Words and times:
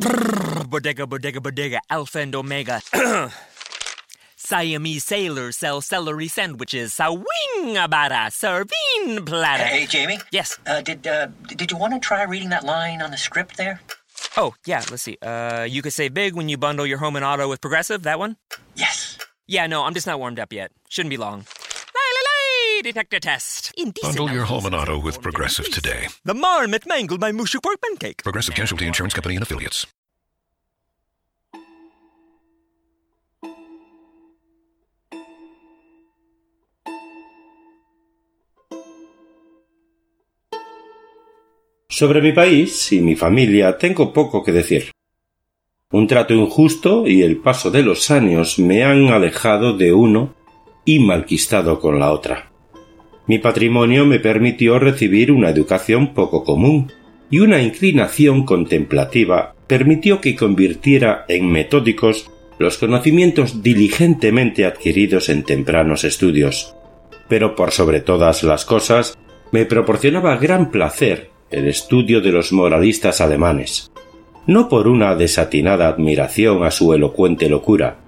Brrr, 0.00 0.68
bodega, 0.70 1.06
bodega, 1.06 1.40
bodega, 1.40 1.80
alpha 1.90 2.20
and 2.20 2.34
omega. 2.34 2.80
Siamese 4.36 5.04
sailors 5.04 5.56
sell 5.58 5.82
celery 5.82 6.26
sandwiches. 6.26 6.94
Sawing 6.94 7.76
abada, 7.76 8.32
serving 8.32 9.24
platter. 9.26 9.64
Hey, 9.64 9.84
Jamie. 9.86 10.18
Yes. 10.32 10.58
Uh, 10.66 10.80
did 10.80 11.06
uh, 11.06 11.28
did 11.48 11.70
you 11.70 11.76
want 11.76 11.92
to 11.92 12.00
try 12.00 12.22
reading 12.22 12.48
that 12.48 12.64
line 12.64 13.02
on 13.02 13.10
the 13.10 13.18
script 13.18 13.58
there? 13.58 13.80
Oh, 14.38 14.54
yeah, 14.64 14.82
let's 14.90 15.02
see. 15.02 15.18
Uh, 15.20 15.66
you 15.68 15.82
could 15.82 15.92
say 15.92 16.08
big 16.08 16.34
when 16.34 16.48
you 16.48 16.56
bundle 16.56 16.86
your 16.86 16.98
home 16.98 17.16
and 17.16 17.24
auto 17.24 17.48
with 17.48 17.60
Progressive, 17.60 18.02
that 18.04 18.18
one? 18.18 18.36
Yes. 18.74 19.18
Yeah, 19.46 19.66
no, 19.66 19.82
I'm 19.84 19.92
just 19.94 20.06
not 20.06 20.18
warmed 20.18 20.38
up 20.38 20.52
yet. 20.52 20.72
Shouldn't 20.88 21.10
be 21.10 21.16
long. 21.16 21.44
Detector 22.82 23.20
test. 23.20 23.72
Indecent 23.76 24.16
Bundle 24.16 24.34
your 24.34 24.44
home 24.44 24.66
and 24.66 24.74
auto 24.74 24.98
with 24.98 25.20
Progressive 25.20 25.70
today. 25.70 26.08
The 26.24 26.34
marmot 26.34 26.86
mangled 26.86 27.20
my 27.20 27.32
mushy 27.32 27.58
pork 27.60 27.80
pancake. 27.80 28.22
Progressive 28.22 28.54
Casualty 28.54 28.86
Insurance 28.86 29.14
Company 29.14 29.36
and 29.36 29.42
Affiliates. 29.42 29.86
Sobre 41.88 42.22
mi 42.22 42.32
país 42.32 42.92
y 42.92 43.00
mi 43.00 43.16
familia 43.16 43.76
tengo 43.76 44.12
poco 44.12 44.42
que 44.42 44.52
decir. 44.52 44.90
Un 45.90 46.06
trato 46.06 46.32
injusto 46.32 47.06
y 47.06 47.22
el 47.22 47.38
paso 47.38 47.70
de 47.70 47.82
los 47.82 48.10
años 48.10 48.58
me 48.58 48.84
han 48.84 49.08
alejado 49.08 49.76
de 49.76 49.92
uno 49.92 50.34
y 50.84 51.00
malquistado 51.00 51.78
con 51.80 51.98
la 51.98 52.12
otra. 52.12 52.49
Mi 53.26 53.38
patrimonio 53.38 54.06
me 54.06 54.18
permitió 54.18 54.78
recibir 54.78 55.30
una 55.32 55.50
educación 55.50 56.14
poco 56.14 56.44
común 56.44 56.92
y 57.30 57.38
una 57.38 57.62
inclinación 57.62 58.44
contemplativa 58.44 59.54
permitió 59.66 60.20
que 60.20 60.34
convirtiera 60.34 61.24
en 61.28 61.50
metódicos 61.50 62.30
los 62.58 62.76
conocimientos 62.76 63.62
diligentemente 63.62 64.66
adquiridos 64.66 65.28
en 65.28 65.44
tempranos 65.44 66.04
estudios. 66.04 66.74
Pero 67.28 67.54
por 67.54 67.70
sobre 67.70 68.00
todas 68.00 68.42
las 68.42 68.64
cosas, 68.64 69.16
me 69.52 69.64
proporcionaba 69.64 70.36
gran 70.36 70.70
placer 70.70 71.30
el 71.50 71.68
estudio 71.68 72.20
de 72.20 72.32
los 72.32 72.52
moralistas 72.52 73.20
alemanes, 73.20 73.90
no 74.46 74.68
por 74.68 74.88
una 74.88 75.14
desatinada 75.14 75.88
admiración 75.88 76.64
a 76.64 76.70
su 76.70 76.92
elocuente 76.92 77.48
locura, 77.48 77.98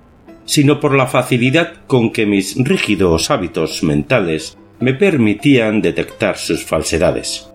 sino 0.45 0.81
por 0.81 0.95
la 0.95 1.07
facilidad 1.07 1.87
con 1.87 2.11
que 2.11 2.27
mis 2.27 2.57
rígidos 2.57 3.31
hábitos 3.31 3.83
mentales 3.83 4.59
me 4.81 4.95
permitían 4.95 5.83
detectar 5.83 6.37
sus 6.37 6.65
falsedades. 6.65 7.49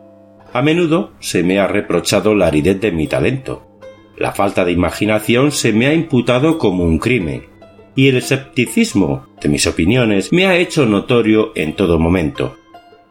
A 0.54 0.62
menudo 0.62 1.12
se 1.20 1.44
me 1.44 1.60
ha 1.60 1.68
reprochado 1.68 2.34
la 2.34 2.48
aridez 2.48 2.80
de 2.80 2.92
mi 2.92 3.08
talento. 3.08 3.68
La 4.18 4.32
falta 4.32 4.66
de 4.66 4.72
imaginación 4.72 5.52
se 5.52 5.74
me 5.74 5.88
ha 5.88 5.94
imputado 5.94 6.58
como 6.58 6.84
un 6.84 6.98
crimen, 6.98 7.44
y 7.96 8.08
el 8.08 8.18
escepticismo 8.18 9.28
de 9.42 9.50
mis 9.50 9.68
opiniones 9.68 10.32
me 10.32 10.46
ha 10.46 10.56
hecho 10.58 10.86
notorio 10.86 11.52
en 11.56 11.74
todo 11.74 12.00
momento. 12.00 12.58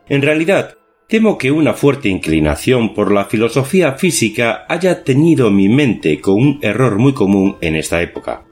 En 0.08 0.22
realidad, 0.22 0.76
temo 1.08 1.38
que 1.38 1.50
una 1.50 1.74
fuerte 1.74 2.08
inclinación 2.08 2.94
por 2.94 3.12
la 3.12 3.26
filosofía 3.26 3.92
física 3.92 4.64
haya 4.68 5.04
tenido 5.04 5.50
mi 5.50 5.68
mente 5.68 6.20
con 6.20 6.34
un 6.34 6.58
error 6.62 6.98
muy 6.98 7.12
común 7.12 7.56
en 7.60 7.76
esta 7.76 8.02
época. 8.02 8.44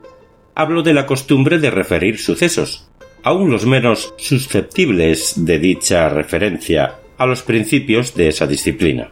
Hablo 0.55 0.83
de 0.83 0.95
la 0.95 1.07
costumbre 1.07 1.59
de 1.59 1.71
referir 1.71 2.19
sucesos, 2.19 2.91
aun 3.25 3.51
los 3.51 3.67
menos 3.67 4.15
susceptibles 4.19 5.45
de 5.45 5.59
dicha 5.59 6.09
referencia, 6.11 6.97
a 7.17 7.27
los 7.27 7.43
principios 7.43 8.15
de 8.15 8.29
esa 8.29 8.47
disciplina. 8.47 9.11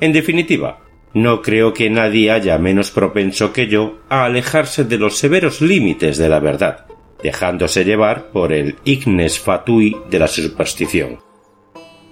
En 0.00 0.12
definitiva, 0.12 0.80
no 1.14 1.40
creo 1.40 1.72
que 1.72 1.88
nadie 1.88 2.30
haya 2.30 2.58
menos 2.58 2.90
propenso 2.90 3.52
que 3.52 3.66
yo 3.66 4.00
a 4.10 4.24
alejarse 4.26 4.84
de 4.84 4.98
los 4.98 5.16
severos 5.16 5.62
límites 5.62 6.18
de 6.18 6.28
la 6.28 6.40
verdad, 6.40 6.86
dejándose 7.22 7.84
llevar 7.84 8.30
por 8.32 8.52
el 8.52 8.76
ignes 8.84 9.38
fatui 9.38 9.96
de 10.10 10.18
la 10.18 10.28
superstición. 10.28 11.20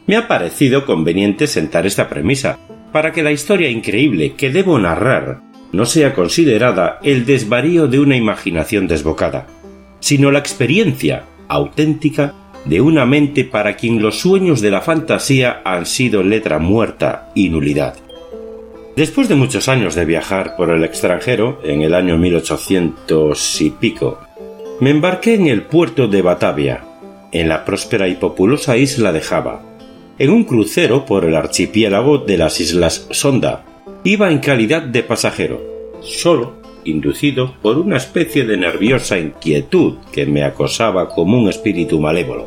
Me 0.06 0.16
ha 0.16 0.28
parecido 0.28 0.86
conveniente 0.86 1.46
sentar 1.46 1.86
esta 1.86 2.08
premisa, 2.08 2.58
para 2.92 3.12
que 3.12 3.22
la 3.22 3.32
historia 3.32 3.68
increíble 3.68 4.34
que 4.34 4.50
debo 4.50 4.78
narrar 4.78 5.42
no 5.72 5.84
sea 5.86 6.14
considerada 6.14 6.98
el 7.02 7.24
desvarío 7.24 7.88
de 7.88 7.98
una 7.98 8.16
imaginación 8.16 8.86
desbocada, 8.86 9.46
sino 10.00 10.30
la 10.30 10.38
experiencia 10.38 11.24
auténtica 11.48 12.34
de 12.64 12.80
una 12.80 13.06
mente 13.06 13.44
para 13.44 13.76
quien 13.76 14.00
los 14.00 14.20
sueños 14.20 14.60
de 14.60 14.70
la 14.70 14.80
fantasía 14.80 15.62
han 15.64 15.86
sido 15.86 16.22
letra 16.22 16.58
muerta 16.58 17.30
y 17.34 17.48
nulidad. 17.48 17.94
Después 18.96 19.28
de 19.28 19.34
muchos 19.34 19.68
años 19.68 19.94
de 19.94 20.04
viajar 20.04 20.54
por 20.56 20.70
el 20.70 20.84
extranjero, 20.84 21.60
en 21.64 21.82
el 21.82 21.94
año 21.94 22.18
1800 22.18 23.60
y 23.62 23.70
pico, 23.70 24.18
me 24.80 24.90
embarqué 24.90 25.34
en 25.34 25.46
el 25.46 25.62
puerto 25.62 26.08
de 26.08 26.22
Batavia, 26.22 26.84
en 27.32 27.48
la 27.48 27.64
próspera 27.64 28.06
y 28.08 28.16
populosa 28.16 28.76
isla 28.76 29.12
de 29.12 29.22
Java, 29.22 29.62
en 30.18 30.30
un 30.30 30.44
crucero 30.44 31.06
por 31.06 31.24
el 31.24 31.34
archipiélago 31.34 32.18
de 32.18 32.36
las 32.36 32.60
Islas 32.60 33.06
Sonda. 33.10 33.64
Iba 34.04 34.30
en 34.30 34.40
calidad 34.40 34.82
de 34.82 35.02
pasajero, 35.02 35.60
solo, 36.02 36.61
inducido 36.84 37.54
por 37.62 37.78
una 37.78 37.96
especie 37.96 38.44
de 38.44 38.56
nerviosa 38.56 39.18
inquietud 39.18 39.98
que 40.12 40.26
me 40.26 40.44
acosaba 40.44 41.08
como 41.08 41.38
un 41.38 41.48
espíritu 41.48 42.00
malévolo. 42.00 42.46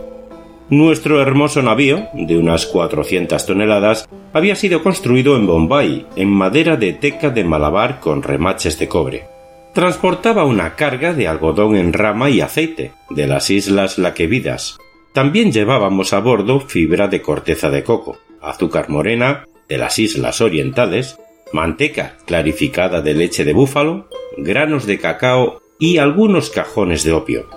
Nuestro 0.69 1.21
hermoso 1.21 1.61
navío, 1.61 2.07
de 2.13 2.37
unas 2.37 2.65
400 2.65 3.45
toneladas, 3.45 4.09
había 4.33 4.55
sido 4.55 4.81
construido 4.81 5.35
en 5.35 5.45
Bombay, 5.45 6.07
en 6.15 6.29
madera 6.29 6.75
de 6.75 6.93
teca 6.93 7.29
de 7.29 7.43
malabar 7.43 7.99
con 7.99 8.23
remaches 8.23 8.79
de 8.79 8.87
cobre. 8.87 9.27
Transportaba 9.73 10.43
una 10.43 10.75
carga 10.75 11.13
de 11.13 11.27
algodón 11.27 11.75
en 11.75 11.93
rama 11.93 12.29
y 12.29 12.41
aceite, 12.41 12.93
de 13.11 13.27
las 13.27 13.49
islas 13.49 13.99
Laquevidas. 13.99 14.77
También 15.13 15.51
llevábamos 15.51 16.13
a 16.13 16.19
bordo 16.19 16.59
fibra 16.59 17.07
de 17.07 17.21
corteza 17.21 17.69
de 17.69 17.83
coco, 17.83 18.17
azúcar 18.41 18.89
morena, 18.89 19.45
de 19.69 19.77
las 19.77 19.99
islas 19.99 20.41
orientales, 20.41 21.17
manteca 21.55 22.17
clarificada 22.25 23.01
de 23.01 23.15
leche 23.15 23.45
de 23.45 23.53
búfalo, 23.53 24.07
granos 24.37 24.85
de 24.85 24.99
cacao 24.99 25.61
y 25.79 25.97
algunos 25.97 26.49
cajones 26.49 27.03
de 27.03 27.13
opio. 27.13 27.47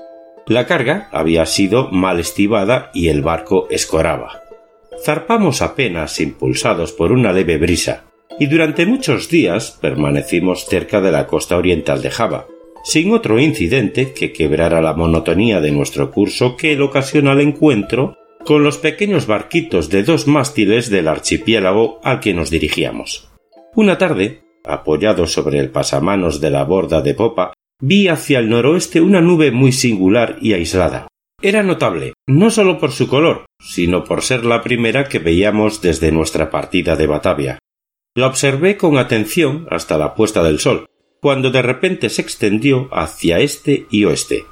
La 0.47 0.67
carga 0.67 1.09
había 1.13 1.45
sido 1.45 1.91
mal 1.91 2.21
estibada 2.21 2.91
y 2.95 3.09
el 3.09 3.21
barco 3.21 3.67
escoraba. 3.71 4.41
Zarpamos 5.05 5.61
apenas 5.61 6.21
impulsados 6.21 6.93
por 6.93 7.13
una 7.13 7.33
leve 7.33 7.59
brisa, 7.59 8.05
y 8.39 8.47
durante 8.47 8.87
muchos 8.87 9.29
días 9.29 9.77
permanecimos 9.81 10.65
cerca 10.65 11.01
de 11.01 11.13
la 11.13 11.27
costa 11.27 11.57
oriental 11.57 12.01
de 12.01 12.11
Java, 12.11 12.47
sin 12.85 13.13
otro 13.13 13.39
incidente 13.39 14.13
que 14.13 14.33
quebrara 14.33 14.81
la 14.81 14.95
monotonía 14.95 15.61
de 15.61 15.73
nuestro 15.73 16.11
curso 16.11 16.57
que 16.57 16.73
el 16.73 16.83
ocasional 16.83 17.41
encuentro 17.41 18.17
con 18.45 18.63
los 18.63 18.79
pequeños 18.79 19.27
barquitos 19.27 19.91
de 19.91 20.05
dos 20.05 20.27
mástiles 20.27 20.89
del 20.89 21.09
archipiélago 21.09 22.01
al 22.03 22.21
que 22.21 22.33
nos 22.33 22.49
dirigíamos. 22.51 23.29
Una 23.79 23.97
tarde, 23.97 24.43
apoyado 24.65 25.29
sobre 25.29 25.61
el 25.61 25.71
pasamanos 25.71 26.41
de 26.41 26.51
la 26.51 26.65
borda 26.65 27.01
de 27.01 27.15
popa, 27.15 27.53
vi 27.81 28.09
hacia 28.09 28.41
el 28.41 28.49
noroeste 28.49 29.01
una 29.01 29.21
nube 29.21 29.53
muy 29.53 29.71
singular 29.71 30.37
y 30.41 30.53
aislada. 30.55 31.07
Era 31.41 31.63
notable, 31.63 32.15
no 32.27 32.51
sólo 32.51 32.81
por 32.81 32.91
su 32.91 33.07
color, 33.07 33.47
sino 33.61 34.03
por 34.03 34.23
ser 34.23 34.45
la 34.45 34.65
primera 34.65 35.09
que 35.09 35.21
veíamos 35.21 35.81
desde 35.81 36.11
nuestra 36.11 36.51
partida 36.51 36.97
de 36.97 37.07
Batavia. 37.07 37.61
La 38.17 38.27
observé 38.27 38.77
con 38.77 38.99
atención 38.99 39.69
hasta 39.71 39.97
la 39.97 40.17
puesta 40.17 40.43
del 40.43 40.59
sol, 40.59 40.87
cuando 41.21 41.53
de 41.53 41.63
repente 41.63 42.09
se 42.09 42.21
extendió 42.21 42.89
hacia 42.91 43.39
este 43.39 43.87
y 43.93 44.07
oeste, 44.07 44.45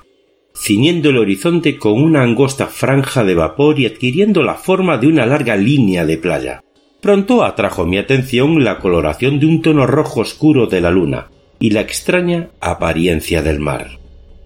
ciñendo 0.54 1.10
el 1.10 1.18
horizonte 1.18 1.78
con 1.78 2.00
una 2.00 2.22
angosta 2.22 2.66
franja 2.66 3.24
de 3.24 3.34
vapor 3.34 3.80
y 3.80 3.86
adquiriendo 3.86 4.44
la 4.44 4.54
forma 4.54 4.98
de 4.98 5.08
una 5.08 5.26
larga 5.26 5.56
línea 5.56 6.06
de 6.06 6.16
playa. 6.16 6.62
Pronto 7.06 7.44
atrajo 7.44 7.86
mi 7.86 7.98
atención 7.98 8.64
la 8.64 8.80
coloración 8.80 9.38
de 9.38 9.46
un 9.46 9.62
tono 9.62 9.86
rojo 9.86 10.22
oscuro 10.22 10.66
de 10.66 10.80
la 10.80 10.90
luna 10.90 11.28
y 11.60 11.70
la 11.70 11.80
extraña 11.80 12.48
apariencia 12.60 13.42
del 13.42 13.60
mar. 13.60 14.00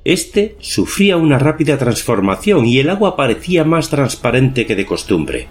Este 0.04 0.56
sufría 0.60 1.16
una 1.16 1.38
rápida 1.38 1.78
transformación 1.78 2.66
y 2.66 2.78
el 2.78 2.90
agua 2.90 3.16
parecía 3.16 3.64
más 3.64 3.88
transparente 3.88 4.66
que 4.66 4.76
de 4.76 4.84
costumbre. 4.84 5.48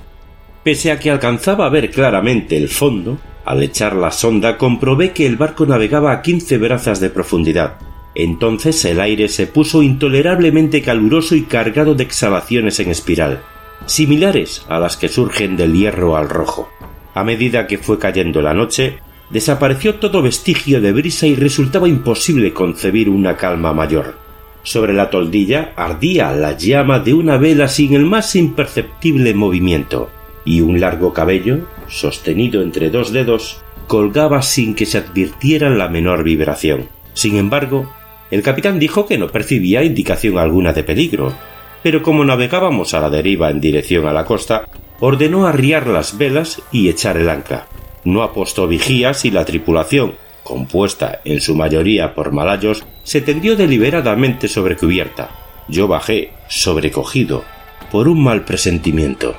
Pese 0.63 0.92
a 0.92 1.00
que 1.00 1.10
alcanzaba 1.10 1.66
a 1.66 1.69
ver 1.69 1.89
claramente 1.89 2.56
el 2.56 2.69
fondo, 2.69 3.18
al 3.44 3.63
echar 3.63 3.95
la 3.95 4.12
sonda 4.12 4.60
comprobé 4.60 5.12
que 5.12 5.25
el 5.25 5.36
barco 5.36 5.66
navegaba 5.66 6.12
a 6.12 6.22
quince 6.22 6.60
brazas 6.60 7.00
de 7.00 7.10
profundidad. 7.10 7.78
Entonces 8.13 8.86
el 8.86 9.00
aire 9.00 9.30
se 9.30 9.48
puso 9.48 9.81
intolerablemente 9.81 10.84
caluroso 10.84 11.34
y 11.34 11.42
cargado 11.42 11.95
de 11.95 12.04
exhalaciones 12.04 12.80
en 12.80 12.92
espiral, 12.92 13.42
similares 13.88 14.63
a 14.69 14.78
las 14.78 14.95
que 14.95 15.10
surgen 15.10 15.57
del 15.57 15.74
hierro 15.74 16.16
al 16.16 16.30
rojo. 16.30 16.69
A 17.14 17.24
medida 17.24 17.68
que 17.68 17.78
fue 17.78 18.00
cayendo 18.00 18.42
la 18.42 18.54
noche, 18.54 19.00
desapareció 19.30 19.96
todo 19.96 20.22
vestigio 20.22 20.82
de 20.82 20.92
brisa 20.92 21.28
y 21.28 21.36
resultaba 21.36 21.88
imposible 21.88 22.54
concebir 22.54 23.10
una 23.10 23.38
calma 23.38 23.74
mayor. 23.74 24.18
Sobre 24.64 24.94
la 24.94 25.10
toldilla 25.10 25.74
ardía 25.76 26.32
la 26.34 26.58
llama 26.58 27.00
de 27.00 27.14
una 27.14 27.38
vela 27.38 27.68
sin 27.68 27.94
el 27.94 28.06
más 28.06 28.36
imperceptible 28.36 29.34
movimiento, 29.34 30.10
y 30.46 30.62
un 30.62 30.80
largo 30.80 31.14
cabello, 31.14 31.60
sostenido 31.88 32.62
entre 32.62 32.90
dos 32.90 33.12
dedos, 33.12 33.62
colgaba 33.88 34.42
sin 34.42 34.76
que 34.76 34.86
se 34.86 35.00
advirtiera 35.00 35.70
la 35.70 35.90
menor 35.90 36.24
vibración. 36.24 36.88
Sin 37.14 37.38
embargo, 37.38 37.92
el 38.32 38.44
capitán 38.44 38.80
dijo 38.80 39.08
que 39.08 39.18
no 39.18 39.28
percibía 39.28 39.84
indicación 39.84 40.38
alguna 40.38 40.74
de 40.74 40.84
peligro, 40.84 41.34
pero 41.82 42.04
como 42.04 42.24
navegábamos 42.26 42.94
a 42.94 43.00
la 43.00 43.10
deriva 43.10 43.50
en 43.50 43.62
dirección 43.62 44.06
a 44.08 44.14
la 44.14 44.26
costa, 44.26 44.66
ordenó 45.00 45.48
arriar 45.48 45.88
las 45.88 46.18
velas 46.18 46.62
y 46.72 46.90
echar 46.90 47.18
el 47.18 47.30
ancla. 47.30 47.68
No 48.04 48.24
apostó 48.24 48.68
vigías 48.68 49.25
y 49.25 49.31
la 49.31 49.46
tripulación, 49.46 50.13
compuesta 50.44 51.22
en 51.25 51.42
su 51.42 51.56
mayoría 51.56 52.16
por 52.16 52.31
malayos, 52.31 52.84
se 53.04 53.22
tendió 53.22 53.56
deliberadamente 53.56 54.48
sobre 54.48 54.78
cubierta. 54.78 55.30
Yo 55.68 55.88
bajé, 55.88 56.31
sobrecogido, 56.48 57.44
por 57.92 58.07
un 58.07 58.24
mal 58.24 58.44
presentimiento. 58.44 59.36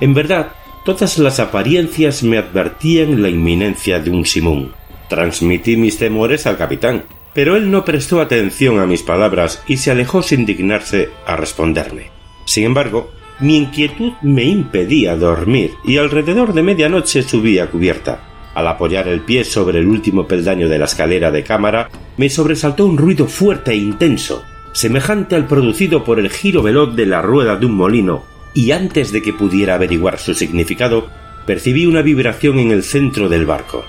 En 0.00 0.14
verdad, 0.14 0.48
todas 0.84 1.18
las 1.18 1.40
apariencias 1.40 2.22
me 2.22 2.38
advertían 2.38 3.22
la 3.22 3.28
inminencia 3.28 4.00
de 4.00 4.10
un 4.10 4.24
simón. 4.24 4.72
Transmití 5.08 5.76
mis 5.76 5.98
temores 5.98 6.46
al 6.46 6.56
capitán, 6.56 7.04
pero 7.32 7.56
él 7.56 7.70
no 7.70 7.84
prestó 7.84 8.20
atención 8.20 8.78
a 8.80 8.86
mis 8.86 9.02
palabras 9.02 9.62
y 9.66 9.76
se 9.76 9.90
alejó 9.90 10.22
sin 10.22 10.46
dignarse 10.46 11.10
a 11.26 11.36
responderme. 11.36 12.10
Sin 12.44 12.64
embargo, 12.64 13.10
mi 13.40 13.56
inquietud 13.56 14.12
me 14.22 14.44
impedía 14.44 15.16
dormir 15.16 15.72
y 15.84 15.96
alrededor 15.96 16.52
de 16.52 16.62
medianoche 16.62 17.22
subí 17.22 17.58
a 17.58 17.70
cubierta. 17.70 18.20
Al 18.54 18.66
apoyar 18.66 19.08
el 19.08 19.20
pie 19.20 19.44
sobre 19.44 19.78
el 19.78 19.86
último 19.86 20.26
peldaño 20.26 20.68
de 20.68 20.78
la 20.78 20.84
escalera 20.84 21.30
de 21.30 21.44
cámara, 21.44 21.88
me 22.16 22.28
sobresaltó 22.28 22.84
un 22.84 22.98
ruido 22.98 23.26
fuerte 23.26 23.72
e 23.72 23.76
intenso, 23.76 24.42
semejante 24.72 25.36
al 25.36 25.46
producido 25.46 26.04
por 26.04 26.18
el 26.18 26.30
giro 26.30 26.62
veloz 26.62 26.94
de 26.96 27.06
la 27.06 27.22
rueda 27.22 27.56
de 27.56 27.66
un 27.66 27.74
molino, 27.74 28.24
y 28.52 28.72
antes 28.72 29.12
de 29.12 29.22
que 29.22 29.32
pudiera 29.32 29.76
averiguar 29.76 30.18
su 30.18 30.34
significado, 30.34 31.08
percibí 31.46 31.86
una 31.86 32.02
vibración 32.02 32.58
en 32.58 32.72
el 32.72 32.82
centro 32.82 33.28
del 33.28 33.46
barco. 33.46 33.84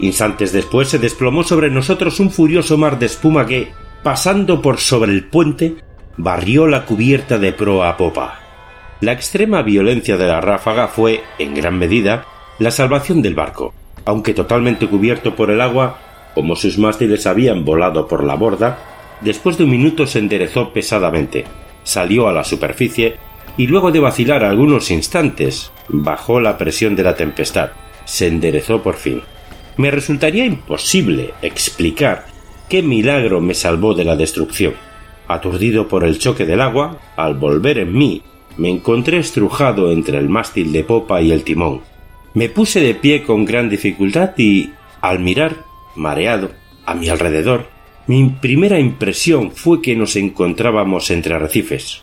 Instantes 0.00 0.52
después 0.52 0.88
se 0.88 0.98
desplomó 0.98 1.44
sobre 1.44 1.70
nosotros 1.70 2.20
un 2.20 2.30
furioso 2.30 2.76
mar 2.76 2.98
de 2.98 3.06
espuma 3.06 3.46
que, 3.46 3.72
pasando 4.02 4.60
por 4.60 4.78
sobre 4.78 5.12
el 5.12 5.24
puente, 5.24 5.76
barrió 6.16 6.66
la 6.66 6.84
cubierta 6.84 7.38
de 7.38 7.52
proa 7.52 7.90
a 7.90 7.96
popa. 7.96 8.39
La 9.00 9.12
extrema 9.12 9.62
violencia 9.62 10.18
de 10.18 10.26
la 10.26 10.42
ráfaga 10.42 10.86
fue, 10.86 11.22
en 11.38 11.54
gran 11.54 11.78
medida, 11.78 12.26
la 12.58 12.70
salvación 12.70 13.22
del 13.22 13.34
barco. 13.34 13.72
Aunque 14.04 14.34
totalmente 14.34 14.88
cubierto 14.88 15.34
por 15.34 15.50
el 15.50 15.62
agua, 15.62 15.98
como 16.34 16.54
sus 16.54 16.76
mástiles 16.76 17.26
habían 17.26 17.64
volado 17.64 18.06
por 18.06 18.22
la 18.24 18.34
borda, 18.34 18.78
después 19.22 19.56
de 19.56 19.64
un 19.64 19.70
minuto 19.70 20.06
se 20.06 20.18
enderezó 20.18 20.74
pesadamente, 20.74 21.46
salió 21.82 22.28
a 22.28 22.32
la 22.32 22.44
superficie 22.44 23.16
y 23.56 23.68
luego 23.68 23.90
de 23.90 24.00
vacilar 24.00 24.44
algunos 24.44 24.90
instantes, 24.90 25.72
bajó 25.88 26.38
la 26.38 26.58
presión 26.58 26.94
de 26.94 27.02
la 27.02 27.14
tempestad, 27.14 27.70
se 28.04 28.26
enderezó 28.26 28.82
por 28.82 28.96
fin. 28.96 29.22
Me 29.78 29.90
resultaría 29.90 30.44
imposible 30.44 31.32
explicar 31.40 32.26
qué 32.68 32.82
milagro 32.82 33.40
me 33.40 33.54
salvó 33.54 33.94
de 33.94 34.04
la 34.04 34.16
destrucción. 34.16 34.74
Aturdido 35.26 35.88
por 35.88 36.04
el 36.04 36.18
choque 36.18 36.44
del 36.44 36.60
agua, 36.60 36.98
al 37.16 37.34
volver 37.34 37.78
en 37.78 37.92
mí, 37.96 38.22
me 38.60 38.68
encontré 38.68 39.16
estrujado 39.16 39.90
entre 39.90 40.18
el 40.18 40.28
mástil 40.28 40.70
de 40.70 40.84
popa 40.84 41.22
y 41.22 41.32
el 41.32 41.44
timón. 41.44 41.80
Me 42.34 42.50
puse 42.50 42.80
de 42.80 42.94
pie 42.94 43.22
con 43.22 43.46
gran 43.46 43.70
dificultad 43.70 44.32
y, 44.36 44.72
al 45.00 45.18
mirar, 45.18 45.64
mareado, 45.96 46.50
a 46.84 46.94
mi 46.94 47.08
alrededor, 47.08 47.68
mi 48.06 48.22
primera 48.28 48.78
impresión 48.78 49.52
fue 49.52 49.80
que 49.80 49.96
nos 49.96 50.14
encontrábamos 50.14 51.10
entre 51.10 51.32
arrecifes. 51.32 52.02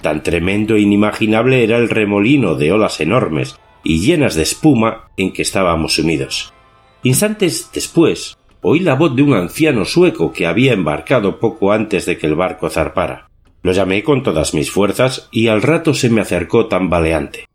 Tan 0.00 0.22
tremendo 0.22 0.76
e 0.76 0.80
inimaginable 0.80 1.62
era 1.62 1.76
el 1.76 1.90
remolino 1.90 2.54
de 2.54 2.72
olas 2.72 3.02
enormes 3.02 3.58
y 3.84 4.00
llenas 4.00 4.34
de 4.34 4.44
espuma 4.44 5.10
en 5.18 5.34
que 5.34 5.42
estábamos 5.42 5.96
sumidos. 5.96 6.54
Instantes 7.02 7.68
después, 7.74 8.38
oí 8.62 8.80
la 8.80 8.94
voz 8.94 9.14
de 9.14 9.22
un 9.22 9.34
anciano 9.34 9.84
sueco 9.84 10.32
que 10.32 10.46
había 10.46 10.72
embarcado 10.72 11.38
poco 11.38 11.70
antes 11.70 12.06
de 12.06 12.16
que 12.16 12.26
el 12.26 12.34
barco 12.34 12.70
zarpara. 12.70 13.27
Lo 13.62 13.72
llamé 13.72 14.02
con 14.02 14.22
todas 14.22 14.54
mis 14.54 14.70
fuerzas 14.70 15.28
y 15.32 15.48
al 15.48 15.62
rato 15.62 15.94
se 15.94 16.10
me 16.10 16.20
acercó 16.20 16.66
tambaleante. 16.66 17.46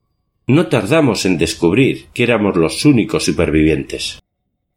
No 0.46 0.68
tardamos 0.68 1.26
en 1.26 1.38
descubrir 1.38 2.08
que 2.14 2.24
éramos 2.24 2.58
los 2.58 2.84
únicos 2.86 3.24
supervivientes. 3.24 4.20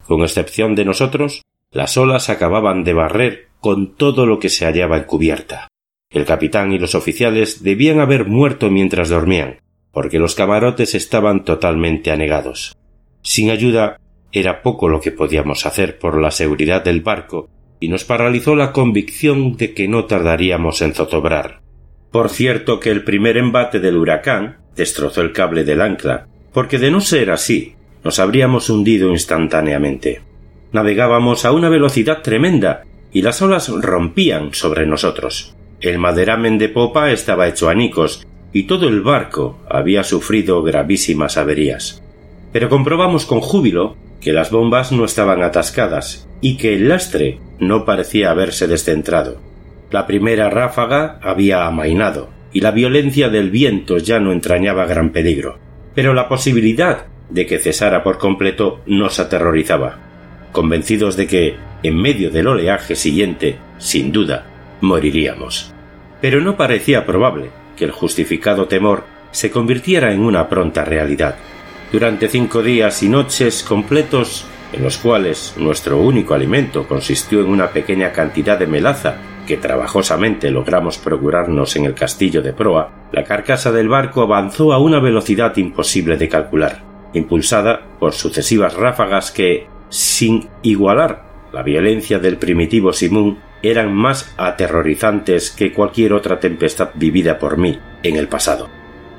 Con 0.05 0.21
excepción 0.21 0.75
de 0.75 0.85
nosotros, 0.85 1.41
las 1.71 1.97
olas 1.97 2.29
acababan 2.29 2.85
de 2.85 2.93
barrer 2.93 3.47
con 3.59 3.95
todo 3.95 4.25
lo 4.25 4.39
que 4.39 4.49
se 4.49 4.65
hallaba 4.65 4.97
en 4.97 5.03
cubierta. 5.03 5.67
El 6.09 6.23
capitán 6.25 6.71
y 6.71 6.79
los 6.79 6.95
oficiales 6.95 7.63
debían 7.63 7.99
haber 7.99 8.25
muerto 8.25 8.69
mientras 8.69 9.09
dormían, 9.09 9.59
porque 9.91 10.19
los 10.19 10.35
camarotes 10.35 10.95
estaban 10.95 11.43
totalmente 11.43 12.11
anegados. 12.11 12.77
Sin 13.21 13.49
ayuda, 13.49 13.99
era 14.31 14.61
poco 14.61 14.87
lo 14.87 15.01
que 15.01 15.11
podíamos 15.11 15.65
hacer 15.65 15.99
por 15.99 16.21
la 16.21 16.31
seguridad 16.31 16.83
del 16.83 17.01
barco 17.01 17.49
y 17.79 17.89
nos 17.89 18.03
paralizó 18.03 18.55
la 18.55 18.71
convicción 18.71 19.57
de 19.57 19.73
que 19.73 19.87
no 19.87 20.05
tardaríamos 20.05 20.81
en 20.81 20.93
zozobrar. 20.93 21.61
Por 22.11 22.29
cierto 22.29 22.79
que 22.79 22.89
el 22.89 23.03
primer 23.03 23.37
embate 23.37 23.79
del 23.79 23.97
huracán 23.97 24.57
destrozó 24.75 25.21
el 25.21 25.33
cable 25.33 25.63
del 25.63 25.81
ancla, 25.81 26.27
porque 26.53 26.79
de 26.79 26.91
no 26.91 27.01
ser 27.01 27.31
así, 27.31 27.75
nos 28.03 28.19
habríamos 28.19 28.69
hundido 28.69 29.11
instantáneamente. 29.11 30.21
Navegábamos 30.71 31.45
a 31.45 31.51
una 31.51 31.69
velocidad 31.69 32.21
tremenda 32.21 32.83
y 33.11 33.21
las 33.21 33.41
olas 33.41 33.69
rompían 33.69 34.53
sobre 34.53 34.85
nosotros. 34.85 35.55
El 35.81 35.99
maderamen 35.99 36.57
de 36.57 36.69
popa 36.69 37.11
estaba 37.11 37.47
hecho 37.47 37.69
anicos 37.69 38.25
y 38.53 38.63
todo 38.63 38.87
el 38.87 39.01
barco 39.01 39.59
había 39.69 40.03
sufrido 40.03 40.63
gravísimas 40.63 41.37
averías. 41.37 42.03
Pero 42.51 42.69
comprobamos 42.69 43.25
con 43.25 43.41
júbilo 43.41 43.95
que 44.21 44.33
las 44.33 44.51
bombas 44.51 44.91
no 44.91 45.05
estaban 45.05 45.43
atascadas 45.43 46.27
y 46.41 46.57
que 46.57 46.75
el 46.75 46.89
lastre 46.89 47.39
no 47.59 47.85
parecía 47.85 48.31
haberse 48.31 48.67
descentrado. 48.67 49.41
La 49.89 50.05
primera 50.05 50.49
ráfaga 50.49 51.19
había 51.21 51.65
amainado 51.65 52.29
y 52.51 52.61
la 52.61 52.71
violencia 52.71 53.29
del 53.29 53.51
viento 53.51 53.97
ya 53.97 54.19
no 54.19 54.31
entrañaba 54.31 54.85
gran 54.85 55.11
peligro, 55.11 55.59
pero 55.95 56.13
la 56.13 56.27
posibilidad 56.27 57.05
de 57.29 57.45
que 57.45 57.59
cesara 57.59 58.03
por 58.03 58.17
completo 58.17 58.81
nos 58.85 59.19
aterrorizaba, 59.19 59.99
convencidos 60.51 61.15
de 61.17 61.27
que, 61.27 61.55
en 61.83 61.95
medio 61.95 62.31
del 62.31 62.47
oleaje 62.47 62.95
siguiente, 62.95 63.57
sin 63.77 64.11
duda, 64.11 64.45
moriríamos. 64.81 65.73
Pero 66.21 66.41
no 66.41 66.57
parecía 66.57 67.05
probable 67.05 67.49
que 67.75 67.85
el 67.85 67.91
justificado 67.91 68.67
temor 68.67 69.03
se 69.31 69.51
convirtiera 69.51 70.13
en 70.13 70.21
una 70.21 70.49
pronta 70.49 70.83
realidad 70.83 71.35
durante 71.91 72.27
cinco 72.27 72.61
días 72.61 73.01
y 73.03 73.09
noches 73.09 73.63
completos 73.63 74.45
en 74.73 74.83
los 74.83 74.97
cuales 74.97 75.53
nuestro 75.57 75.97
único 75.99 76.33
alimento 76.33 76.87
consistió 76.87 77.39
en 77.41 77.47
una 77.47 77.69
pequeña 77.69 78.11
cantidad 78.11 78.59
de 78.59 78.67
melaza 78.67 79.17
que 79.47 79.57
trabajosamente 79.57 80.51
logramos 80.51 80.97
procurarnos 80.97 81.75
en 81.77 81.85
el 81.85 81.93
castillo 81.93 82.41
de 82.41 82.53
proa, 82.53 82.91
la 83.13 83.23
carcasa 83.23 83.71
del 83.71 83.87
barco 83.87 84.21
avanzó 84.21 84.73
a 84.73 84.79
una 84.79 84.99
velocidad 84.99 85.55
imposible 85.55 86.17
de 86.17 86.27
calcular, 86.27 86.83
impulsada 87.13 87.81
por 87.99 88.13
sucesivas 88.13 88.73
ráfagas 88.73 89.31
que, 89.31 89.67
sin 89.89 90.49
igualar 90.63 91.23
la 91.53 91.63
violencia 91.63 92.19
del 92.19 92.37
primitivo 92.37 92.91
Simón, 92.91 93.37
eran 93.63 93.93
más 93.93 94.33
aterrorizantes 94.37 95.49
que 95.49 95.71
cualquier 95.71 96.13
otra 96.13 96.39
tempestad 96.39 96.89
vivida 96.95 97.39
por 97.39 97.57
mí 97.57 97.79
en 98.03 98.17
el 98.17 98.27
pasado. 98.27 98.67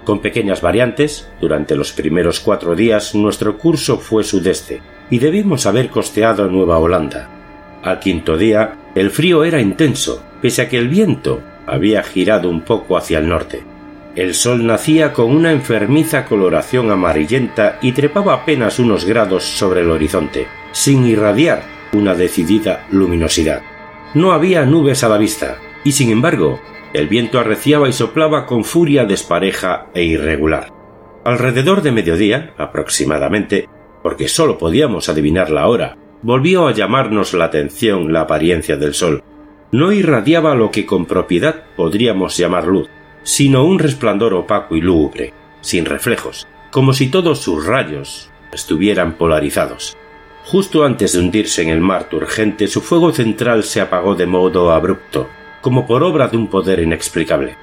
Con 0.08 0.20
pequeñas 0.20 0.62
variantes, 0.62 1.28
durante 1.38 1.76
los 1.76 1.92
primeros 1.92 2.40
cuatro 2.40 2.74
días 2.74 3.14
nuestro 3.14 3.58
curso 3.58 3.98
fue 3.98 4.24
sudeste 4.24 4.80
y 5.10 5.18
debimos 5.18 5.66
haber 5.66 5.90
costeado 5.90 6.48
Nueva 6.48 6.78
Holanda. 6.78 7.28
Al 7.82 8.00
quinto 8.00 8.38
día, 8.38 8.78
el 8.94 9.10
frío 9.10 9.44
era 9.44 9.60
intenso, 9.60 10.24
pese 10.40 10.62
a 10.62 10.68
que 10.70 10.78
el 10.78 10.88
viento 10.88 11.42
había 11.66 12.02
girado 12.02 12.48
un 12.48 12.62
poco 12.62 12.96
hacia 12.96 13.18
el 13.18 13.28
norte. 13.28 13.62
El 14.16 14.32
sol 14.32 14.66
nacía 14.66 15.12
con 15.12 15.26
una 15.26 15.52
enfermiza 15.52 16.24
coloración 16.24 16.90
amarillenta 16.90 17.78
y 17.82 17.92
trepaba 17.92 18.32
apenas 18.32 18.78
unos 18.78 19.04
grados 19.04 19.44
sobre 19.44 19.82
el 19.82 19.90
horizonte, 19.90 20.46
sin 20.72 21.06
irradiar 21.06 21.64
una 21.92 22.14
decidida 22.14 22.86
luminosidad. 22.90 23.60
No 24.14 24.32
había 24.32 24.64
nubes 24.64 25.04
a 25.04 25.10
la 25.10 25.18
vista, 25.18 25.58
y 25.84 25.92
sin 25.92 26.08
embargo, 26.08 26.62
el 26.98 27.08
viento 27.08 27.38
arreciaba 27.38 27.88
y 27.88 27.92
soplaba 27.92 28.46
con 28.46 28.64
furia 28.64 29.04
despareja 29.04 29.86
e 29.94 30.04
irregular. 30.04 30.72
Alrededor 31.24 31.82
de 31.82 31.92
mediodía, 31.92 32.54
aproximadamente, 32.58 33.68
porque 34.02 34.28
sólo 34.28 34.58
podíamos 34.58 35.08
adivinar 35.08 35.50
la 35.50 35.68
hora, 35.68 35.96
volvió 36.22 36.66
a 36.66 36.72
llamarnos 36.72 37.34
la 37.34 37.46
atención 37.46 38.12
la 38.12 38.22
apariencia 38.22 38.76
del 38.76 38.94
sol. 38.94 39.22
No 39.70 39.92
irradiaba 39.92 40.54
lo 40.54 40.70
que 40.70 40.86
con 40.86 41.06
propiedad 41.06 41.64
podríamos 41.76 42.36
llamar 42.36 42.66
luz, 42.66 42.88
sino 43.22 43.64
un 43.64 43.78
resplandor 43.78 44.34
opaco 44.34 44.74
y 44.76 44.80
lúgubre, 44.80 45.32
sin 45.60 45.84
reflejos, 45.84 46.46
como 46.70 46.92
si 46.92 47.10
todos 47.10 47.40
sus 47.40 47.66
rayos 47.66 48.30
estuvieran 48.52 49.14
polarizados. 49.18 49.96
Justo 50.44 50.84
antes 50.84 51.12
de 51.12 51.18
hundirse 51.18 51.62
en 51.62 51.68
el 51.68 51.80
mar 51.80 52.08
turgente, 52.08 52.68
su 52.68 52.80
fuego 52.80 53.12
central 53.12 53.64
se 53.64 53.82
apagó 53.82 54.14
de 54.14 54.26
modo 54.26 54.72
abrupto, 54.72 55.28
como 55.60 55.86
por 55.86 56.02
obra 56.02 56.28
de 56.28 56.36
un 56.36 56.48
poder 56.48 56.80
inexplicable. 56.80 57.56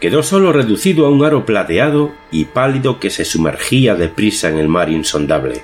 Quedó 0.00 0.22
solo 0.22 0.52
reducido 0.52 1.06
a 1.06 1.10
un 1.10 1.24
aro 1.24 1.46
plateado 1.46 2.12
y 2.30 2.46
pálido 2.46 2.98
que 3.00 3.10
se 3.10 3.24
sumergía 3.24 3.94
deprisa 3.94 4.48
en 4.48 4.58
el 4.58 4.68
mar 4.68 4.90
insondable. 4.90 5.62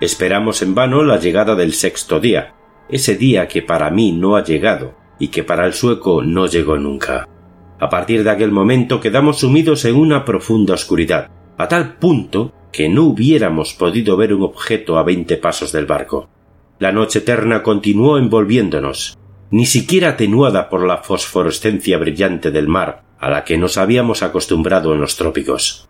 Esperamos 0.00 0.62
en 0.62 0.74
vano 0.74 1.02
la 1.02 1.18
llegada 1.18 1.54
del 1.54 1.72
sexto 1.72 2.20
día, 2.20 2.54
ese 2.88 3.16
día 3.16 3.48
que 3.48 3.62
para 3.62 3.90
mí 3.90 4.12
no 4.12 4.36
ha 4.36 4.44
llegado 4.44 4.94
y 5.18 5.28
que 5.28 5.44
para 5.44 5.66
el 5.66 5.72
sueco 5.72 6.22
no 6.22 6.46
llegó 6.46 6.76
nunca. 6.76 7.28
A 7.78 7.88
partir 7.88 8.24
de 8.24 8.30
aquel 8.30 8.50
momento 8.50 9.00
quedamos 9.00 9.40
sumidos 9.40 9.84
en 9.84 9.96
una 9.96 10.24
profunda 10.24 10.74
oscuridad, 10.74 11.30
a 11.58 11.68
tal 11.68 11.96
punto 11.96 12.52
que 12.72 12.88
no 12.88 13.04
hubiéramos 13.04 13.74
podido 13.74 14.16
ver 14.16 14.34
un 14.34 14.42
objeto 14.42 14.98
a 14.98 15.02
veinte 15.02 15.36
pasos 15.36 15.72
del 15.72 15.86
barco. 15.86 16.28
La 16.78 16.90
noche 16.90 17.20
eterna 17.20 17.62
continuó 17.62 18.18
envolviéndonos, 18.18 19.16
ni 19.50 19.66
siquiera 19.66 20.10
atenuada 20.10 20.68
por 20.68 20.86
la 20.86 20.98
fosforescencia 20.98 21.98
brillante 21.98 22.50
del 22.50 22.68
mar 22.68 23.02
a 23.18 23.30
la 23.30 23.44
que 23.44 23.56
nos 23.56 23.78
habíamos 23.78 24.22
acostumbrado 24.22 24.92
en 24.92 25.00
los 25.00 25.16
trópicos. 25.16 25.88